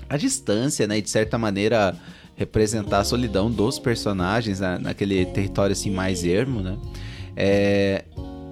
a 0.10 0.17
distância, 0.17 0.86
né, 0.86 0.98
e 0.98 1.01
de 1.01 1.10
certa 1.10 1.38
maneira 1.38 1.96
representar 2.36 3.00
a 3.00 3.03
solidão 3.05 3.50
dos 3.50 3.79
personagens 3.79 4.60
na, 4.60 4.77
naquele 4.77 5.25
território 5.27 5.72
assim 5.72 5.89
mais 5.89 6.25
ermo, 6.25 6.60
né? 6.60 6.77
É, 7.38 8.03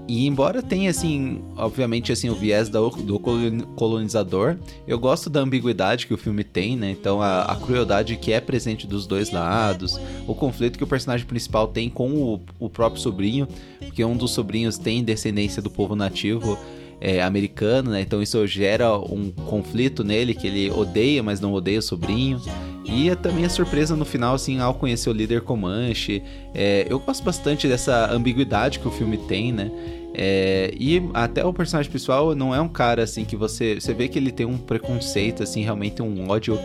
e 0.08 0.28
embora 0.28 0.62
tenha, 0.62 0.90
assim, 0.90 1.42
obviamente, 1.56 2.12
assim, 2.12 2.30
o 2.30 2.36
viés 2.36 2.68
do, 2.68 2.90
do 2.90 3.20
colonizador, 3.20 4.58
eu 4.86 5.00
gosto 5.00 5.30
da 5.30 5.40
ambiguidade 5.40 6.08
que 6.08 6.14
o 6.14 6.18
filme 6.18 6.44
tem, 6.44 6.76
né? 6.76 6.92
Então, 6.92 7.22
a, 7.22 7.44
a, 7.44 7.56
crueldade 7.56 8.18
que 8.18 8.34
é 8.34 8.42
presente 8.42 8.86
dos 8.86 9.08
dois 9.08 9.32
lados, 9.32 9.98
o 10.28 10.36
conflito 10.36 10.78
que 10.78 10.84
o 10.84 10.88
personagem 10.88 11.26
principal 11.26 11.68
tem 11.68 11.90
com 11.90 12.12
o, 12.12 12.42
o 12.60 12.70
próprio 12.70 13.02
sobrinho, 13.02 13.48
porque 13.80 14.04
um 14.04 14.18
dos 14.18 14.32
sobrinhos 14.32 14.78
tem 14.78 15.04
descendência 15.04 15.62
do 15.62 15.70
povo 15.70 15.96
nativo 15.96 16.58
é, 17.04 17.22
americano, 17.22 17.92
né? 17.92 18.00
Então, 18.00 18.24
isso 18.24 18.48
gera 18.48 18.98
um 18.98 19.30
conflito 19.30 20.06
nele, 20.06 20.34
que 20.34 20.48
ele 20.48 20.72
odeia, 20.72 21.22
mas 21.22 21.42
não 21.42 21.52
odeia 21.52 21.80
o 21.80 21.82
sobrinho. 21.82 22.42
E 22.86 23.10
é 23.10 23.16
também 23.16 23.44
a 23.44 23.50
surpresa 23.50 23.94
no 23.94 24.06
final, 24.06 24.36
assim, 24.36 24.62
ao 24.62 24.74
conhecer 24.74 25.10
o 25.10 25.14
líder 25.14 25.42
Comanche. 25.42 26.24
É, 26.56 26.88
eu 26.90 26.98
gosto 27.00 27.22
bastante 27.22 27.68
dessa 27.68 28.10
ambiguidade 28.10 28.80
que 28.80 28.88
o 28.88 28.92
filme 28.92 29.18
tem, 29.18 29.52
né? 29.52 29.70
É, 30.14 30.74
e 30.80 31.04
até 31.14 31.44
o 31.44 31.52
personagem 31.52 31.92
principal 31.92 32.34
não 32.34 32.56
é 32.56 32.62
um 32.62 32.70
cara 32.70 33.04
assim 33.04 33.26
que 33.26 33.36
você. 33.36 33.76
Você 33.76 33.94
vê 33.94 34.08
que 34.08 34.18
ele 34.18 34.32
tem 34.32 34.46
um 34.46 34.58
preconceito, 34.58 35.44
assim, 35.44 35.62
realmente 35.62 36.02
um 36.02 36.30
ódio 36.30 36.58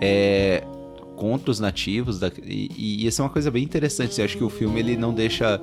é, 0.00 0.62
contra 1.16 1.50
os 1.50 1.60
nativos. 1.60 2.18
Da, 2.18 2.30
e, 2.42 2.70
e, 2.76 3.06
isso 3.06 3.22
é 3.22 3.24
uma 3.24 3.30
coisa 3.30 3.50
bem 3.50 3.62
interessante. 3.62 4.18
Eu 4.18 4.24
acho 4.24 4.36
que 4.36 4.44
o 4.44 4.50
filme 4.50 4.80
ele 4.80 4.96
não 4.96 5.12
deixa. 5.12 5.60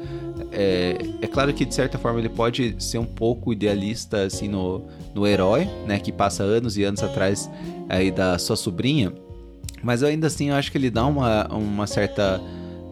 É, 0.52 0.98
é, 1.22 1.28
claro 1.28 1.54
que 1.54 1.66
de 1.66 1.74
certa 1.74 1.98
forma 1.98 2.20
ele 2.20 2.30
pode 2.30 2.76
ser 2.80 2.98
um 2.98 3.06
pouco 3.06 3.52
idealista 3.54 4.24
assim 4.24 4.48
no, 4.48 4.86
no 5.14 5.28
herói, 5.28 5.68
né? 5.86 6.00
Que 6.00 6.12
passa 6.12 6.44
anos 6.44 6.78
e 6.78 6.84
anos 6.84 7.04
atrás 7.04 7.50
aí 7.88 8.12
da 8.12 8.38
sua 8.38 8.56
sobrinha. 8.56 9.14
Mas 9.82 10.04
ainda 10.04 10.28
assim 10.28 10.50
eu 10.50 10.56
acho 10.56 10.72
que 10.72 10.78
ele 10.78 10.90
dá 10.90 11.06
uma, 11.06 11.48
uma 11.48 11.88
certa 11.88 12.42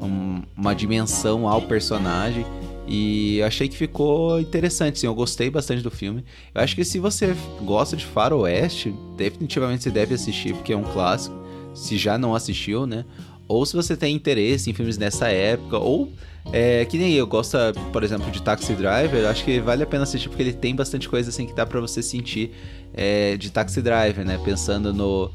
um, 0.01 0.41
uma 0.55 0.73
dimensão 0.73 1.47
ao 1.47 1.61
personagem. 1.61 2.45
E 2.89 3.41
achei 3.43 3.67
que 3.67 3.75
ficou 3.75 4.39
interessante, 4.39 4.99
sim. 4.99 5.07
Eu 5.07 5.13
gostei 5.13 5.49
bastante 5.49 5.81
do 5.81 5.91
filme. 5.91 6.23
Eu 6.55 6.61
acho 6.61 6.73
que 6.73 6.85
se 6.85 6.99
você 6.99 7.35
gosta 7.63 7.97
de 7.97 8.05
Faroeste, 8.05 8.95
definitivamente 9.17 9.83
você 9.83 9.91
deve 9.91 10.15
assistir, 10.15 10.53
porque 10.53 10.71
é 10.71 10.77
um 10.77 10.83
clássico. 10.83 11.35
Se 11.77 11.97
já 11.97 12.17
não 12.17 12.35
assistiu, 12.35 12.85
né? 12.85 13.05
Ou 13.47 13.65
se 13.65 13.75
você 13.75 13.95
tem 13.95 14.13
interesse 14.13 14.69
em 14.69 14.73
filmes 14.73 14.97
dessa 14.97 15.29
época, 15.29 15.77
ou 15.77 16.11
é, 16.51 16.83
que 16.85 16.97
nem 16.97 17.13
eu 17.13 17.25
gosto, 17.25 17.57
por 17.93 18.03
exemplo, 18.03 18.29
de 18.31 18.41
Taxi 18.41 18.73
Driver, 18.73 19.25
acho 19.27 19.43
que 19.43 19.59
vale 19.59 19.83
a 19.83 19.85
pena 19.85 20.03
assistir 20.03 20.27
porque 20.27 20.43
ele 20.43 20.53
tem 20.53 20.75
bastante 20.75 21.07
coisa 21.07 21.29
assim 21.29 21.45
que 21.45 21.53
dá 21.53 21.65
para 21.65 21.79
você 21.79 22.01
sentir 22.01 22.51
é, 22.93 23.37
de 23.37 23.49
Taxi 23.49 23.81
Driver, 23.81 24.25
né? 24.25 24.39
Pensando 24.43 24.93
no, 24.93 25.31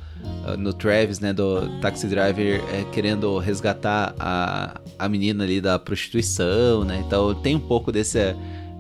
no 0.59 0.73
Travis, 0.73 1.21
né, 1.21 1.33
do 1.33 1.69
Taxi 1.81 2.07
Driver 2.07 2.63
é, 2.73 2.85
querendo 2.93 3.39
resgatar 3.39 4.15
a, 4.19 4.81
a 4.99 5.09
menina 5.09 5.45
ali 5.45 5.61
da 5.61 5.79
prostituição, 5.79 6.85
né? 6.85 7.03
Então 7.07 7.35
tem 7.35 7.57
um 7.57 7.61
pouco 7.61 7.91
desse, 7.91 8.35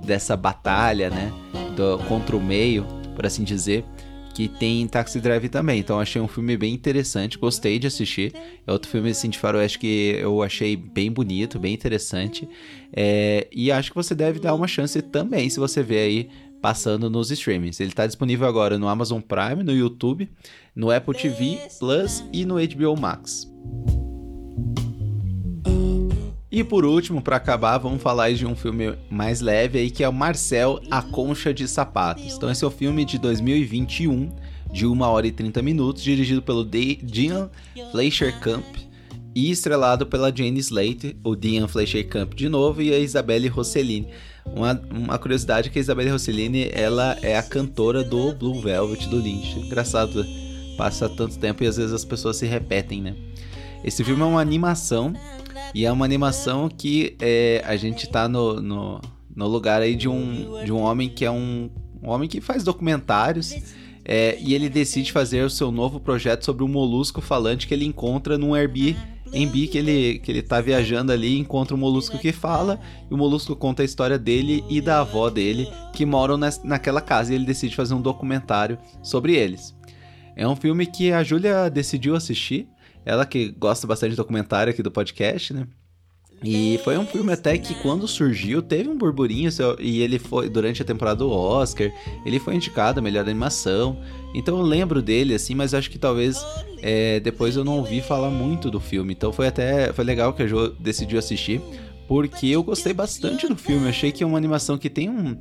dessa 0.04 0.36
batalha, 0.36 1.10
né, 1.10 1.32
do, 1.76 1.98
contra 2.06 2.36
o 2.36 2.40
meio, 2.40 2.86
por 3.14 3.24
assim 3.26 3.44
dizer 3.44 3.84
que 4.34 4.48
tem 4.48 4.86
Taxi 4.86 5.20
Drive 5.20 5.48
também. 5.48 5.80
Então 5.80 6.00
achei 6.00 6.20
um 6.20 6.28
filme 6.28 6.56
bem 6.56 6.74
interessante, 6.74 7.38
gostei 7.38 7.78
de 7.78 7.86
assistir. 7.86 8.32
É 8.66 8.72
outro 8.72 8.90
filme 8.90 9.10
assim 9.10 9.30
de 9.30 9.38
faroeste 9.38 9.78
que 9.78 10.16
eu 10.18 10.42
achei 10.42 10.76
bem 10.76 11.10
bonito, 11.10 11.58
bem 11.58 11.74
interessante. 11.74 12.48
É, 12.92 13.46
e 13.52 13.70
acho 13.70 13.90
que 13.90 13.96
você 13.96 14.14
deve 14.14 14.40
dar 14.40 14.54
uma 14.54 14.66
chance 14.66 15.00
também 15.02 15.48
se 15.48 15.58
você 15.58 15.82
vê 15.82 15.98
aí 15.98 16.30
passando 16.60 17.10
nos 17.10 17.30
streamings. 17.30 17.80
Ele 17.80 17.90
está 17.90 18.06
disponível 18.06 18.46
agora 18.46 18.78
no 18.78 18.88
Amazon 18.88 19.20
Prime, 19.20 19.62
no 19.62 19.72
YouTube, 19.72 20.30
no 20.74 20.90
Apple 20.90 21.14
TV 21.14 21.58
Plus 21.78 22.24
e 22.32 22.44
no 22.44 22.54
HBO 22.54 22.98
Max. 22.98 23.50
E 26.52 26.62
por 26.62 26.84
último, 26.84 27.22
para 27.22 27.36
acabar, 27.36 27.78
vamos 27.78 28.02
falar 28.02 28.30
de 28.34 28.44
um 28.44 28.54
filme 28.54 28.94
mais 29.08 29.40
leve 29.40 29.78
aí 29.78 29.90
que 29.90 30.04
é 30.04 30.08
o 30.08 30.12
Marcel, 30.12 30.80
A 30.90 31.00
Concha 31.00 31.52
de 31.52 31.66
Sapatos. 31.66 32.34
Então 32.34 32.50
esse 32.50 32.62
é 32.62 32.66
o 32.66 32.70
filme 32.70 33.06
de 33.06 33.16
2021, 33.16 34.30
de 34.70 34.86
1 34.86 35.00
hora 35.00 35.26
e 35.26 35.32
30 35.32 35.62
minutos, 35.62 36.02
dirigido 36.02 36.42
pelo 36.42 36.62
Dean 36.62 37.48
Fleischer 37.90 38.38
Camp 38.40 38.66
e 39.34 39.50
estrelado 39.50 40.04
pela 40.04 40.30
Jane 40.30 40.58
Slate, 40.58 41.16
o 41.24 41.34
Dean 41.34 41.66
Fleischer 41.66 42.06
Camp 42.06 42.34
de 42.34 42.50
novo 42.50 42.82
e 42.82 42.92
a 42.92 42.98
Isabelle 42.98 43.48
Rossellini. 43.48 44.08
Uma, 44.44 44.78
uma 44.90 45.18
curiosidade 45.18 45.70
é 45.70 45.72
que 45.72 45.78
a 45.78 45.80
Isabelle 45.80 46.10
Rossellini, 46.10 46.68
ela 46.70 47.16
é 47.22 47.34
a 47.34 47.42
cantora 47.42 48.04
do 48.04 48.34
Blue 48.34 48.60
Velvet 48.60 49.08
do 49.08 49.16
Lynch. 49.16 49.58
Engraçado, 49.58 50.22
passa 50.76 51.08
tanto 51.08 51.38
tempo 51.38 51.64
e 51.64 51.66
às 51.66 51.78
vezes 51.78 51.94
as 51.94 52.04
pessoas 52.04 52.36
se 52.36 52.44
repetem, 52.44 53.00
né? 53.00 53.16
Esse 53.82 54.04
filme 54.04 54.22
é 54.22 54.26
uma 54.26 54.40
animação 54.40 55.14
e 55.74 55.84
é 55.84 55.92
uma 55.92 56.04
animação 56.04 56.68
que 56.68 57.16
é, 57.20 57.62
a 57.64 57.76
gente 57.76 58.08
tá 58.08 58.28
no, 58.28 58.60
no, 58.60 59.00
no, 59.34 59.48
lugar 59.48 59.82
aí 59.82 59.94
de 59.94 60.08
um, 60.08 60.64
de 60.64 60.72
um 60.72 60.80
homem 60.80 61.08
que 61.08 61.24
é 61.24 61.30
um, 61.30 61.70
um 62.02 62.08
homem 62.10 62.28
que 62.28 62.40
faz 62.40 62.62
documentários. 62.64 63.54
É, 64.04 64.36
e 64.40 64.52
ele 64.52 64.68
decide 64.68 65.12
fazer 65.12 65.44
o 65.44 65.50
seu 65.50 65.70
novo 65.70 66.00
projeto 66.00 66.44
sobre 66.44 66.64
um 66.64 66.68
molusco 66.68 67.20
falante 67.20 67.68
que 67.68 67.74
ele 67.74 67.84
encontra 67.84 68.36
num 68.36 68.52
Airbnb 68.52 68.96
que 69.68 69.78
ele, 69.78 70.18
que 70.18 70.30
ele 70.30 70.42
tá 70.42 70.60
viajando 70.60 71.12
ali, 71.12 71.38
encontra 71.38 71.74
um 71.74 71.78
molusco 71.78 72.18
que 72.18 72.32
fala, 72.32 72.80
e 73.10 73.14
o 73.14 73.16
molusco 73.16 73.56
conta 73.56 73.82
a 73.82 73.84
história 73.84 74.18
dele 74.18 74.64
e 74.68 74.80
da 74.80 75.00
avó 75.00 75.30
dele 75.30 75.68
que 75.92 76.04
moram 76.04 76.36
nas, 76.36 76.62
naquela 76.62 77.00
casa, 77.00 77.32
e 77.32 77.36
ele 77.36 77.46
decide 77.46 77.74
fazer 77.74 77.94
um 77.94 78.02
documentário 78.02 78.78
sobre 79.02 79.34
eles. 79.34 79.74
É 80.34 80.46
um 80.46 80.56
filme 80.56 80.86
que 80.86 81.12
a 81.12 81.22
Júlia 81.22 81.70
decidiu 81.70 82.14
assistir, 82.14 82.68
ela 83.04 83.26
que 83.26 83.50
gosta 83.50 83.86
bastante 83.86 84.10
de 84.10 84.16
documentário 84.16 84.72
aqui 84.72 84.82
do 84.82 84.90
podcast, 84.90 85.52
né? 85.52 85.66
E 86.44 86.80
foi 86.82 86.98
um 86.98 87.06
filme 87.06 87.32
até 87.32 87.56
que 87.56 87.72
quando 87.76 88.08
surgiu 88.08 88.60
teve 88.60 88.88
um 88.88 88.98
burburinho 88.98 89.48
e 89.78 90.00
ele 90.00 90.18
foi 90.18 90.48
durante 90.48 90.82
a 90.82 90.84
temporada 90.84 91.18
do 91.18 91.30
Oscar, 91.30 91.92
ele 92.26 92.40
foi 92.40 92.56
indicado 92.56 92.98
a 92.98 93.02
melhor 93.02 93.22
animação. 93.24 93.96
Então 94.34 94.58
eu 94.58 94.62
lembro 94.62 95.00
dele 95.00 95.34
assim, 95.34 95.54
mas 95.54 95.72
acho 95.72 95.88
que 95.88 95.98
talvez 95.98 96.44
é, 96.82 97.20
depois 97.20 97.54
eu 97.54 97.64
não 97.64 97.78
ouvi 97.78 98.00
falar 98.00 98.28
muito 98.28 98.70
do 98.70 98.80
filme. 98.80 99.12
Então 99.12 99.32
foi 99.32 99.46
até 99.46 99.92
foi 99.92 100.04
legal 100.04 100.32
que 100.32 100.42
a 100.42 100.46
Jo 100.46 100.70
decidiu 100.80 101.18
assistir, 101.18 101.60
porque 102.08 102.48
eu 102.48 102.62
gostei 102.64 102.92
bastante 102.92 103.46
do 103.46 103.54
filme. 103.54 103.84
Eu 103.84 103.90
achei 103.90 104.10
que 104.10 104.24
é 104.24 104.26
uma 104.26 104.38
animação 104.38 104.76
que 104.76 104.90
tem 104.90 105.08
um 105.08 105.36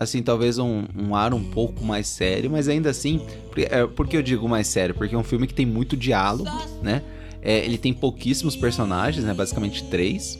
assim, 0.00 0.22
talvez 0.22 0.56
um, 0.56 0.84
um, 0.96 1.14
ar 1.14 1.34
um 1.34 1.44
pouco 1.44 1.84
mais 1.84 2.08
sério, 2.08 2.50
mas 2.50 2.68
ainda 2.68 2.88
assim, 2.88 3.20
é, 3.54 3.86
por 3.86 4.08
que 4.08 4.16
eu 4.16 4.22
digo 4.22 4.48
mais 4.48 4.66
sério? 4.66 4.94
Porque 4.94 5.14
é 5.14 5.18
um 5.18 5.22
filme 5.22 5.46
que 5.46 5.52
tem 5.52 5.66
muito 5.66 5.94
diálogo, 5.94 6.50
né? 6.82 7.02
É, 7.42 7.58
ele 7.58 7.76
tem 7.76 7.92
pouquíssimos 7.92 8.56
personagens, 8.56 9.24
né? 9.24 9.34
Basicamente 9.34 9.84
três. 9.84 10.38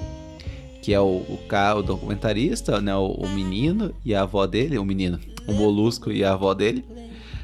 Que 0.80 0.94
é 0.94 1.00
o, 1.00 1.04
o, 1.04 1.38
o 1.76 1.82
documentarista, 1.82 2.80
né? 2.80 2.96
O, 2.96 3.08
o, 3.08 3.28
menino 3.28 3.94
e 4.02 4.14
a 4.14 4.22
avó 4.22 4.46
dele. 4.46 4.78
O 4.78 4.84
menino, 4.84 5.20
o 5.46 5.52
molusco 5.52 6.10
e 6.10 6.24
a 6.24 6.32
avó 6.32 6.54
dele. 6.54 6.82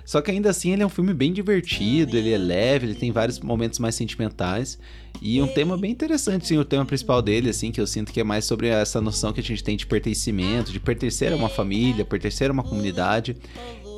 Só 0.06 0.22
que 0.22 0.30
ainda 0.30 0.50
assim 0.50 0.72
ele 0.72 0.84
é 0.84 0.86
um 0.86 0.90
filme 0.90 1.12
bem 1.12 1.32
divertido, 1.32 2.16
ele 2.16 2.32
é 2.32 2.38
leve, 2.38 2.86
ele 2.86 2.94
tem 2.94 3.10
vários 3.10 3.40
momentos 3.40 3.80
mais 3.80 3.96
sentimentais. 3.96 4.78
E 5.20 5.42
um 5.42 5.48
tema 5.48 5.76
bem 5.76 5.90
interessante, 5.90 6.46
sim, 6.46 6.58
o 6.58 6.64
tema 6.64 6.84
principal 6.86 7.20
dele, 7.20 7.50
assim, 7.50 7.72
que 7.72 7.80
eu 7.80 7.86
sinto 7.86 8.12
que 8.12 8.20
é 8.20 8.25
mais 8.25 8.44
sobre 8.44 8.68
essa 8.68 9.00
noção 9.00 9.32
que 9.32 9.40
a 9.40 9.42
gente 9.42 9.64
tem 9.64 9.76
de 9.76 9.84
pertencimento, 9.84 10.70
de 10.70 10.78
pertencer 10.78 11.32
a 11.32 11.36
uma 11.36 11.48
família, 11.48 12.04
pertencer 12.04 12.50
a 12.50 12.52
uma 12.52 12.62
comunidade, 12.62 13.36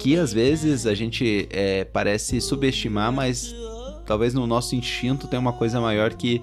que 0.01 0.17
às 0.17 0.33
vezes 0.33 0.87
a 0.87 0.95
gente 0.95 1.47
é, 1.51 1.85
parece 1.85 2.41
subestimar, 2.41 3.13
mas 3.13 3.55
talvez 4.07 4.33
no 4.33 4.47
nosso 4.47 4.75
instinto 4.75 5.27
tem 5.27 5.39
uma 5.39 5.53
coisa 5.53 5.79
maior 5.79 6.15
que 6.15 6.41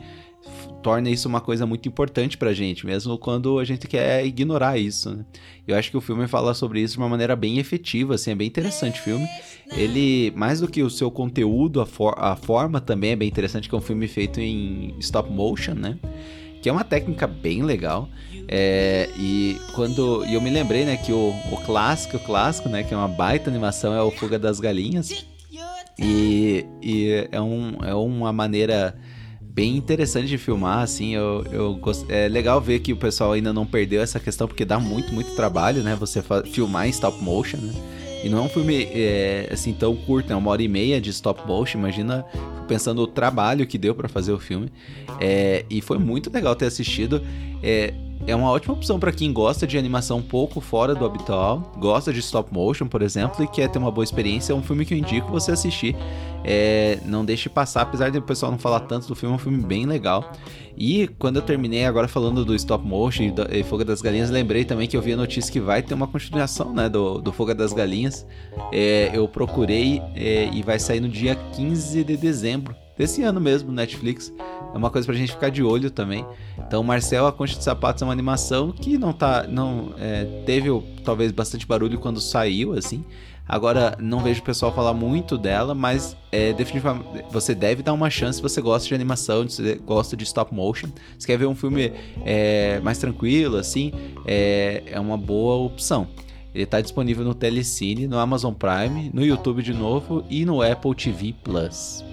torna 0.86 1.10
isso 1.10 1.28
uma 1.28 1.42
coisa 1.42 1.66
muito 1.66 1.90
importante 1.90 2.38
pra 2.38 2.54
gente, 2.54 2.86
mesmo 2.86 3.18
quando 3.18 3.58
a 3.58 3.66
gente 3.66 3.88
quer 3.88 4.24
ignorar 4.24 4.78
isso, 4.78 5.10
né? 5.10 5.26
Eu 5.68 5.76
acho 5.76 5.90
que 5.90 5.98
o 5.98 6.02
filme 6.02 6.28
fala 6.28 6.54
sobre 6.54 6.80
isso 6.80 6.94
de 6.94 7.00
uma 7.00 7.10
maneira 7.10 7.36
bem 7.36 7.58
efetiva, 7.58 8.14
assim, 8.14 8.30
é 8.30 8.36
bem 8.36 8.46
interessante 8.46 9.00
o 9.00 9.04
filme. 9.04 9.28
Ele, 9.76 10.32
mais 10.36 10.60
do 10.60 10.68
que 10.68 10.84
o 10.84 10.90
seu 10.92 11.10
conteúdo, 11.10 11.82
a, 11.82 11.88
for 11.88 12.14
a 12.20 12.36
forma 12.36 12.80
também 12.80 13.14
é 13.14 13.16
bem 13.16 13.28
interessante, 13.28 13.68
que 13.68 13.74
é 13.74 13.78
um 13.80 13.82
filme 13.82 14.08
feito 14.08 14.40
em 14.40 14.94
stop 15.00 15.28
motion, 15.32 15.74
né? 15.74 15.98
que 16.62 16.70
é 16.70 16.72
uma 16.72 16.84
técnica 16.84 17.26
bem 17.26 17.64
legal. 17.64 18.08
É, 18.48 19.10
e 19.18 19.58
quando 19.74 20.24
e 20.26 20.36
eu 20.36 20.42
me 20.42 20.52
lembrei, 20.52 20.86
né, 20.86 20.98
que 20.98 21.12
o, 21.12 21.34
o 21.52 21.58
clássico, 21.66 22.18
o 22.18 22.20
clássico, 22.20 22.70
né, 22.70 22.84
que 22.84 22.94
é 22.94 22.98
uma 22.98 23.08
baita 23.08 23.50
animação, 23.50 23.92
é 23.92 24.04
o 24.04 24.12
Fuga 24.12 24.38
das 24.38 24.60
Galinhas. 24.60 25.26
E, 25.98 26.66
e 26.82 27.28
é, 27.32 27.42
um, 27.42 27.78
é 27.84 27.96
uma 27.96 28.32
maneira 28.32 28.96
bem 29.56 29.78
interessante 29.78 30.28
de 30.28 30.38
filmar, 30.38 30.80
assim, 30.80 31.16
eu, 31.16 31.46
eu 31.50 31.76
gost... 31.76 32.06
é 32.10 32.28
legal 32.28 32.60
ver 32.60 32.80
que 32.80 32.92
o 32.92 32.98
pessoal 32.98 33.32
ainda 33.32 33.54
não 33.54 33.66
perdeu 33.66 34.02
essa 34.02 34.20
questão, 34.20 34.50
porque 34.50 34.66
dá 34.66 34.78
muito, 34.78 35.14
muito 35.14 35.34
trabalho, 35.34 35.82
né, 35.82 35.96
você 35.96 36.22
filmar 36.52 36.88
em 36.88 36.90
stop 36.90 37.24
motion, 37.24 37.58
né, 37.58 37.74
e 38.22 38.28
não 38.28 38.40
é 38.40 38.42
um 38.42 38.50
filme 38.50 38.84
é, 38.92 39.48
assim 39.50 39.72
tão 39.72 39.96
curto, 39.96 40.34
é 40.34 40.36
uma 40.36 40.52
hora 40.52 40.62
e 40.62 40.68
meia 40.68 41.00
de 41.00 41.10
stop 41.10 41.48
motion, 41.48 41.80
imagina 41.80 42.26
pensando 42.68 43.02
o 43.02 43.08
trabalho 43.08 43.66
que 43.66 43.78
deu 43.78 43.96
para 43.96 44.10
fazer 44.10 44.34
o 44.34 44.40
filme, 44.40 44.70
é, 45.22 45.64
e 45.70 45.82
foi 45.82 45.98
muito 45.98 46.30
legal 46.30 46.54
ter 46.54 46.66
assistido, 46.66 47.22
é, 47.64 47.94
é 48.28 48.36
uma 48.36 48.50
ótima 48.50 48.74
opção 48.74 49.00
para 49.00 49.12
quem 49.12 49.32
gosta 49.32 49.68
de 49.68 49.78
animação 49.78 50.18
um 50.18 50.22
pouco 50.22 50.60
fora 50.60 50.96
do 50.96 51.06
habitual, 51.06 51.72
gosta 51.78 52.12
de 52.12 52.20
stop 52.20 52.52
motion, 52.52 52.88
por 52.88 53.02
exemplo, 53.02 53.44
e 53.44 53.48
quer 53.48 53.70
ter 53.70 53.78
uma 53.78 53.92
boa 53.92 54.04
experiência. 54.04 54.52
É 54.52 54.56
um 54.56 54.64
filme 54.64 54.86
que 54.86 54.94
eu 54.94 54.98
indico 54.98 55.32
você 55.32 55.52
assistir. 55.52 55.96
É, 56.44 57.00
não 57.06 57.24
deixe 57.24 57.50
passar, 57.50 57.82
apesar 57.82 58.10
de 58.10 58.18
o 58.18 58.22
pessoal 58.22 58.52
não 58.52 58.60
falar 58.60 58.82
tanto 58.82 59.08
do 59.08 59.16
filme, 59.16 59.34
é 59.34 59.36
um 59.36 59.40
filme 59.40 59.64
bem 59.64 59.86
legal. 59.86 60.32
E 60.78 61.08
quando 61.20 61.38
eu 61.38 61.42
terminei 61.42 61.86
agora 61.86 62.08
falando 62.08 62.44
do 62.44 62.56
stop 62.56 62.86
motion 62.86 63.24
e, 63.24 63.32
do, 63.32 63.44
e 63.56 63.64
Foga 63.64 63.86
das 63.86 64.02
Galinhas, 64.02 64.30
lembrei 64.30 64.66
também 64.66 64.88
que 64.88 64.98
eu 64.98 65.02
vi 65.02 65.14
a 65.14 65.18
notícia 65.18 65.52
que 65.52 65.60
vai 65.60 65.82
ter 65.82 65.94
uma 65.94 66.08
continuação 66.08 66.74
né, 66.74 66.90
do, 66.90 67.20
do 67.20 67.32
Foga 67.32 67.54
das 67.54 67.74
Galinhas. 67.74 68.26
É, 68.72 69.12
eu 69.14 69.28
procurei 69.28 70.02
é, 70.16 70.50
e 70.52 70.64
vai 70.64 70.80
sair 70.80 71.00
no 71.00 71.08
dia 71.08 71.36
15 71.36 72.04
de 72.04 72.18
dezembro 72.18 72.76
desse 72.98 73.24
ano 73.24 73.40
mesmo, 73.40 73.72
Netflix. 73.72 74.34
É 74.74 74.78
uma 74.78 74.90
coisa 74.90 75.06
pra 75.06 75.16
gente 75.16 75.32
ficar 75.32 75.50
de 75.50 75.64
olho 75.64 75.90
também. 75.90 76.26
Então, 76.58 76.84
Marcel, 76.84 77.28
a 77.28 77.32
Concha 77.32 77.58
de 77.58 77.64
Sapatos 77.64 78.02
é 78.02 78.06
uma 78.06 78.14
animação 78.14 78.72
que 78.72 78.98
não 78.98 79.14
tá. 79.14 79.46
não 79.48 79.94
é, 79.98 80.26
Teve 80.46 80.70
talvez 81.04 81.32
bastante 81.32 81.66
barulho 81.66 82.00
quando 82.00 82.20
saiu, 82.20 82.74
assim. 82.74 83.04
Agora, 83.48 83.96
não 84.00 84.22
vejo 84.22 84.42
o 84.42 84.44
pessoal 84.44 84.74
falar 84.74 84.94
muito 84.94 85.38
dela, 85.38 85.76
mas 85.76 86.18
é, 86.32 86.52
definitivamente 86.52 87.26
você 87.30 87.54
deve 87.54 87.84
dar 87.84 87.94
uma 87.94 88.10
chance 88.10 88.38
se 88.38 88.42
você 88.42 88.60
gosta 88.60 88.88
de 88.88 88.96
animação, 88.96 89.48
se 89.48 89.62
você 89.62 89.76
gosta 89.76 90.18
de 90.18 90.24
stop 90.24 90.54
motion. 90.54 90.90
Se 91.20 91.28
quer 91.28 91.38
ver 91.38 91.46
um 91.46 91.54
filme 91.54 91.94
é, 92.26 92.80
mais 92.80 92.98
tranquilo, 92.98 93.58
assim, 93.58 93.92
é, 94.26 94.82
é 94.88 95.00
uma 95.00 95.18
boa 95.18 95.64
opção. 95.64 96.08
Ele 96.56 96.64
está 96.64 96.82
disponível 96.82 97.24
no 97.24 97.36
Telecine, 97.36 98.08
no 98.08 98.18
Amazon 98.18 98.54
Prime, 98.54 99.12
no 99.14 99.24
YouTube 99.24 99.62
de 99.62 99.74
novo 99.74 100.24
e 100.30 100.44
no 100.46 100.62
Apple 100.62 100.96
TV 100.96 101.36
Plus. 101.44 102.04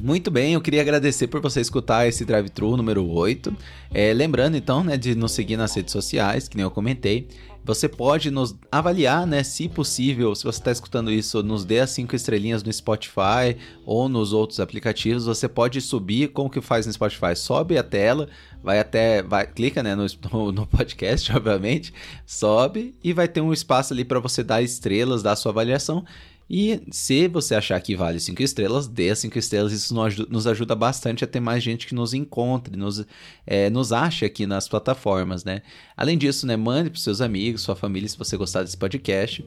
Muito 0.00 0.30
bem, 0.30 0.54
eu 0.54 0.60
queria 0.60 0.80
agradecer 0.80 1.26
por 1.26 1.40
você 1.40 1.60
escutar 1.60 2.06
esse 2.06 2.24
drive-thru 2.24 2.76
número 2.76 3.04
8. 3.04 3.54
É, 3.92 4.12
lembrando 4.12 4.56
então, 4.56 4.84
né, 4.84 4.96
de 4.96 5.16
nos 5.16 5.32
seguir 5.32 5.56
nas 5.56 5.74
redes 5.74 5.90
sociais, 5.92 6.46
que 6.46 6.56
nem 6.56 6.62
eu 6.62 6.70
comentei. 6.70 7.26
Você 7.64 7.88
pode 7.88 8.30
nos 8.30 8.56
avaliar, 8.70 9.26
né, 9.26 9.42
se 9.42 9.68
possível, 9.68 10.34
se 10.36 10.44
você 10.44 10.60
está 10.60 10.70
escutando 10.70 11.10
isso, 11.10 11.42
nos 11.42 11.64
dê 11.64 11.80
as 11.80 11.90
5 11.90 12.14
estrelinhas 12.14 12.62
no 12.62 12.72
Spotify 12.72 13.56
ou 13.84 14.08
nos 14.08 14.32
outros 14.32 14.60
aplicativos. 14.60 15.26
Você 15.26 15.48
pode 15.48 15.80
subir, 15.80 16.28
como 16.28 16.48
que 16.48 16.60
faz 16.60 16.86
no 16.86 16.92
Spotify? 16.92 17.34
Sobe 17.34 17.76
a 17.76 17.82
tela, 17.82 18.28
vai 18.62 18.78
até, 18.78 19.22
vai, 19.22 19.46
clica, 19.46 19.82
né, 19.82 19.96
no, 19.96 20.52
no 20.52 20.66
podcast, 20.66 21.30
obviamente, 21.36 21.92
sobe 22.24 22.94
e 23.02 23.12
vai 23.12 23.26
ter 23.26 23.40
um 23.40 23.52
espaço 23.52 23.92
ali 23.92 24.04
para 24.04 24.20
você 24.20 24.44
dar 24.44 24.62
estrelas, 24.62 25.24
dar 25.24 25.34
sua 25.34 25.50
avaliação. 25.50 26.04
E 26.50 26.80
se 26.90 27.28
você 27.28 27.54
achar 27.54 27.78
que 27.80 27.94
vale 27.94 28.18
5 28.18 28.42
estrelas, 28.42 28.86
dê 28.88 29.14
5 29.14 29.38
estrelas. 29.38 29.72
Isso 29.72 29.94
nos 30.30 30.46
ajuda 30.46 30.74
bastante 30.74 31.22
a 31.22 31.26
ter 31.26 31.40
mais 31.40 31.62
gente 31.62 31.86
que 31.86 31.94
nos 31.94 32.14
encontre, 32.14 32.76
nos, 32.76 33.04
é, 33.46 33.68
nos 33.68 33.92
ache 33.92 34.24
aqui 34.24 34.46
nas 34.46 34.66
plataformas, 34.66 35.44
né? 35.44 35.62
Além 35.96 36.16
disso, 36.16 36.46
né, 36.46 36.56
mande 36.56 36.90
para 36.90 37.00
seus 37.00 37.20
amigos, 37.20 37.62
sua 37.62 37.76
família, 37.76 38.08
se 38.08 38.16
você 38.16 38.36
gostar 38.36 38.62
desse 38.62 38.76
podcast 38.76 39.44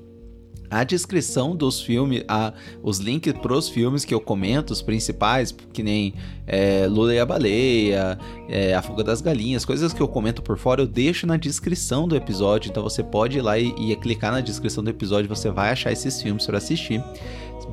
a 0.71 0.85
descrição 0.85 1.53
dos 1.53 1.81
filmes, 1.81 2.23
a, 2.29 2.53
os 2.81 2.99
links 2.99 3.33
para 3.33 3.53
os 3.53 3.67
filmes 3.67 4.05
que 4.05 4.13
eu 4.13 4.21
comento, 4.21 4.71
os 4.71 4.81
principais, 4.81 5.53
que 5.73 5.83
nem 5.83 6.13
é, 6.47 6.87
Lula 6.89 7.13
e 7.13 7.19
a 7.19 7.25
Baleia, 7.25 8.17
é, 8.47 8.73
A 8.73 8.81
Fuga 8.81 9.03
das 9.03 9.19
Galinhas, 9.19 9.65
coisas 9.65 9.91
que 9.91 10.01
eu 10.01 10.07
comento 10.07 10.41
por 10.41 10.57
fora, 10.57 10.81
eu 10.81 10.87
deixo 10.87 11.27
na 11.27 11.35
descrição 11.35 12.07
do 12.07 12.15
episódio. 12.15 12.69
Então 12.69 12.81
você 12.81 13.03
pode 13.03 13.37
ir 13.37 13.41
lá 13.41 13.59
e, 13.59 13.73
e 13.77 13.93
clicar 13.97 14.31
na 14.31 14.39
descrição 14.39 14.81
do 14.81 14.89
episódio, 14.89 15.27
você 15.27 15.51
vai 15.51 15.71
achar 15.71 15.91
esses 15.91 16.21
filmes 16.21 16.45
para 16.45 16.57
assistir, 16.57 17.03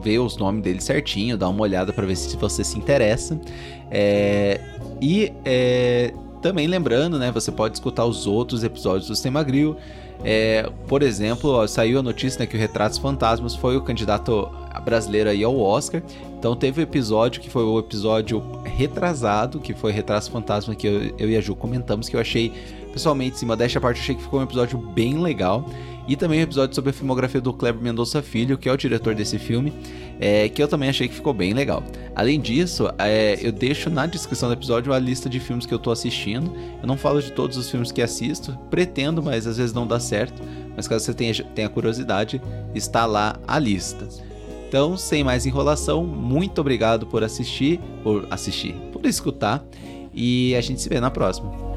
ver 0.03 0.19
os 0.19 0.37
nomes 0.37 0.63
deles 0.65 0.83
certinho, 0.83 1.39
dar 1.39 1.49
uma 1.51 1.63
olhada 1.63 1.93
para 1.93 2.05
ver 2.05 2.17
se 2.17 2.37
você 2.37 2.65
se 2.65 2.77
interessa. 2.77 3.41
É, 3.93 4.61
e 5.01 5.33
é, 5.45 6.13
também 6.43 6.67
lembrando, 6.67 7.17
né, 7.17 7.31
você 7.31 7.53
pode 7.53 7.77
escutar 7.77 8.05
os 8.05 8.27
outros 8.27 8.65
episódios 8.65 9.07
do 9.07 9.15
Sistema 9.15 9.45
Grill. 9.45 9.77
É, 10.25 10.69
por 10.87 11.03
exemplo, 11.03 11.51
ó, 11.51 11.67
saiu 11.67 12.01
a 12.01 12.03
notícia 12.03 12.41
né, 12.41 12.47
que 12.47 12.57
o 12.57 12.59
Retratos 12.59 12.99
Fantasmas 12.99 13.55
foi 13.55 13.77
o 13.77 13.83
candidato 13.83 14.51
brasileiro 14.85 15.31
aí 15.31 15.45
ao 15.45 15.59
Oscar. 15.59 16.03
Então 16.39 16.55
teve 16.55 16.81
o 16.81 16.81
um 16.81 16.83
episódio 16.83 17.41
que 17.41 17.51
foi 17.51 17.65
o 17.65 17.79
episódio 17.79 18.43
retrasado, 18.65 19.59
que 19.61 19.75
foi 19.75 19.93
Retratos 19.93 20.29
Fantasmas, 20.29 20.77
que 20.77 20.87
eu, 20.87 21.15
eu 21.19 21.31
e 21.31 21.37
a 21.37 21.41
Ju 21.41 21.55
comentamos, 21.55 22.09
que 22.09 22.17
eu 22.17 22.21
achei, 22.21 22.53
pessoalmente, 22.93 23.39
cima 23.39 23.57
desta 23.57 23.81
parte, 23.81 23.99
eu 23.99 24.03
achei 24.03 24.15
que 24.15 24.23
ficou 24.23 24.41
um 24.41 24.43
episódio 24.43 24.79
bem 24.79 25.19
legal. 25.21 25.65
E 26.09 26.17
também 26.17 26.41
um 26.41 26.43
episódio 26.43 26.75
sobre 26.75 26.89
a 26.89 26.93
filmografia 26.95 27.39
do 27.39 27.53
Kleber 27.53 27.83
Mendonça 27.83 28.23
Filho, 28.23 28.57
que 28.57 28.67
é 28.67 28.73
o 28.73 28.77
diretor 28.79 29.15
desse 29.15 29.39
filme, 29.39 29.75
é, 30.19 30.49
que 30.49 30.63
eu 30.63 30.67
também 30.67 30.89
achei 30.89 31.07
que 31.07 31.15
ficou 31.15 31.35
bem 31.35 31.53
legal. 31.53 31.85
Além 32.17 32.41
disso, 32.41 32.91
é, 32.99 33.39
eu 33.43 33.53
deixo 33.53 33.91
na 33.91 34.07
descrição 34.07 34.49
do 34.49 34.55
episódio 34.55 34.91
a 34.95 34.99
lista 34.99 35.29
de 35.29 35.39
filmes 35.39 35.67
que 35.67 35.75
eu 35.75 35.79
tô 35.79 35.91
assistindo. 35.91 36.51
Eu 36.81 36.89
não 36.89 36.97
falo 36.97 37.21
de 37.21 37.31
todos 37.31 37.59
os 37.59 37.71
filmes 37.71 37.93
que 37.93 38.01
assisto, 38.01 38.59
pretendo, 38.71 39.23
mas 39.23 39.47
às 39.47 39.59
vezes 39.59 39.75
não 39.75 39.87
dá 39.87 40.01
certo. 40.01 40.43
Mas 40.75 40.89
caso 40.89 41.05
você 41.05 41.13
tenha, 41.13 41.35
tenha 41.55 41.69
curiosidade, 41.69 42.41
está 42.75 43.05
lá 43.05 43.39
a 43.47 43.59
lista. 43.59 44.09
Então, 44.67 44.97
sem 44.97 45.23
mais 45.23 45.45
enrolação, 45.45 46.07
muito 46.07 46.59
obrigado 46.59 47.07
por 47.07 47.23
assistir, 47.23 47.81
por 48.03 48.27
assistir, 48.31 48.75
por 48.93 49.05
escutar, 49.05 49.63
e 50.15 50.55
a 50.57 50.61
gente 50.63 50.81
se 50.81 50.89
vê 50.89 51.01
na 51.01 51.11
próxima. 51.11 51.68